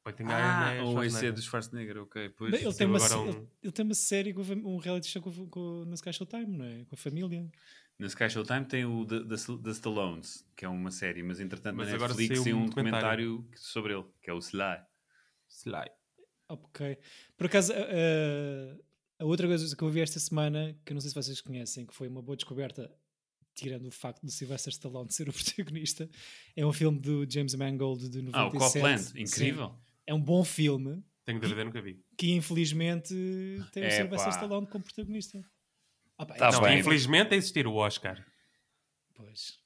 [0.04, 1.34] Pumping Ah, é ou esse é Schwarzenegger.
[1.34, 2.30] do Schwarzenegger, ok.
[2.30, 2.52] Pois.
[2.52, 5.48] Bem, Ele tem, uma, um- ele, ele tem uma série, com, um reality show com,
[5.50, 6.86] com, no Sky Showtime, não é?
[6.86, 7.52] Com a família.
[7.98, 11.96] Na Sky Showtime tem o The Stallones, que é uma série, mas entretanto Mas na
[11.96, 13.46] agora Netflix tem um um documentário.
[13.56, 14.80] sobre ele, que é o Sly.
[15.50, 15.90] Sly.
[16.48, 16.98] Ok.
[17.38, 21.10] Por acaso, a- a, outra coisa que eu vi esta semana, que eu não sei
[21.10, 22.90] se vocês conhecem, que foi uma boa descoberta,
[23.54, 26.10] tirando o facto de Sylvester Stallone ser o protagonista,
[26.56, 28.34] é um filme do James Mangold de 97.
[28.34, 29.54] Ah, o Copland, Sim.
[30.10, 32.00] É um bom filme Tenho dúvida, nunca vi.
[32.18, 33.14] que infelizmente
[33.72, 34.30] tem o É, Sylvester.
[34.32, 35.40] Stallone como protagonista.
[36.18, 36.80] Ah, pá, Tá não, bem.
[36.80, 38.26] infelizmente é existir o Oscar.
[39.16, 39.60] Pois.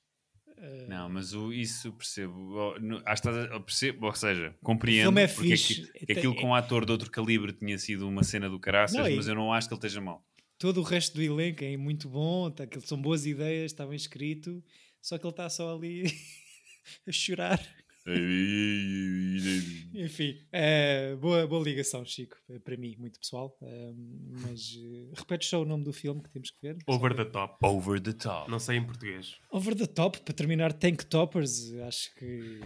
[0.57, 2.35] Eh, Não, mas o, isso percebo.
[2.55, 4.05] Oh, no- ah, estás a- percebo.
[4.07, 5.83] Ou seja, compreendo filme é porque fixe.
[5.89, 8.59] aqui- que aquilo Tem- com um ator de outro calibre tinha sido uma cena do
[8.59, 10.25] caraças, Não, e- mas eu não acho que ele esteja mal.
[10.59, 14.63] todo o resto do elenco é muito bom, tá, são boas ideias, está bem escrito,
[15.01, 16.03] só que ele está só ali
[17.07, 17.59] a chorar.
[19.95, 23.55] Enfim, eh, boa, boa ligação, Chico, para mim, muito pessoal.
[23.61, 23.93] eh,
[24.41, 26.77] mas eh, repete só o nome do filme que temos que ver.
[26.87, 27.57] Over the top.
[27.65, 28.49] Over the top.
[28.49, 29.37] Não sei em português.
[29.51, 32.59] Over the Top, para terminar, Tank Toppers, acho que.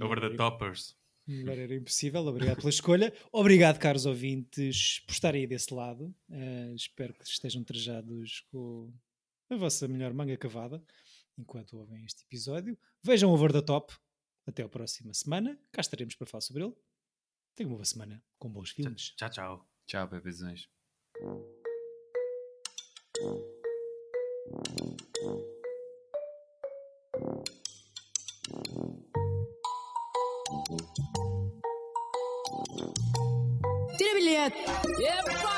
[0.00, 0.94] Over the toppers.
[1.26, 2.24] Melhor era impossível.
[2.26, 3.12] Obrigado pela escolha.
[3.32, 6.14] Obrigado, caros ouvintes, por estarem aí desse lado.
[6.30, 8.92] Eh, espero que estejam trajados com
[9.50, 10.80] a vossa melhor manga cavada
[11.38, 12.78] enquanto ouvem este episódio.
[13.02, 13.92] Vejam Over the Top.
[14.46, 15.58] Até a próxima semana.
[15.72, 16.74] Cá estaremos para falar sobre ele.
[17.54, 19.14] Tenham uma boa semana com bons filmes.
[19.16, 19.68] Tchau, tchau.
[19.86, 20.68] Tchau, bebezões.
[33.96, 35.55] Tira bilhete.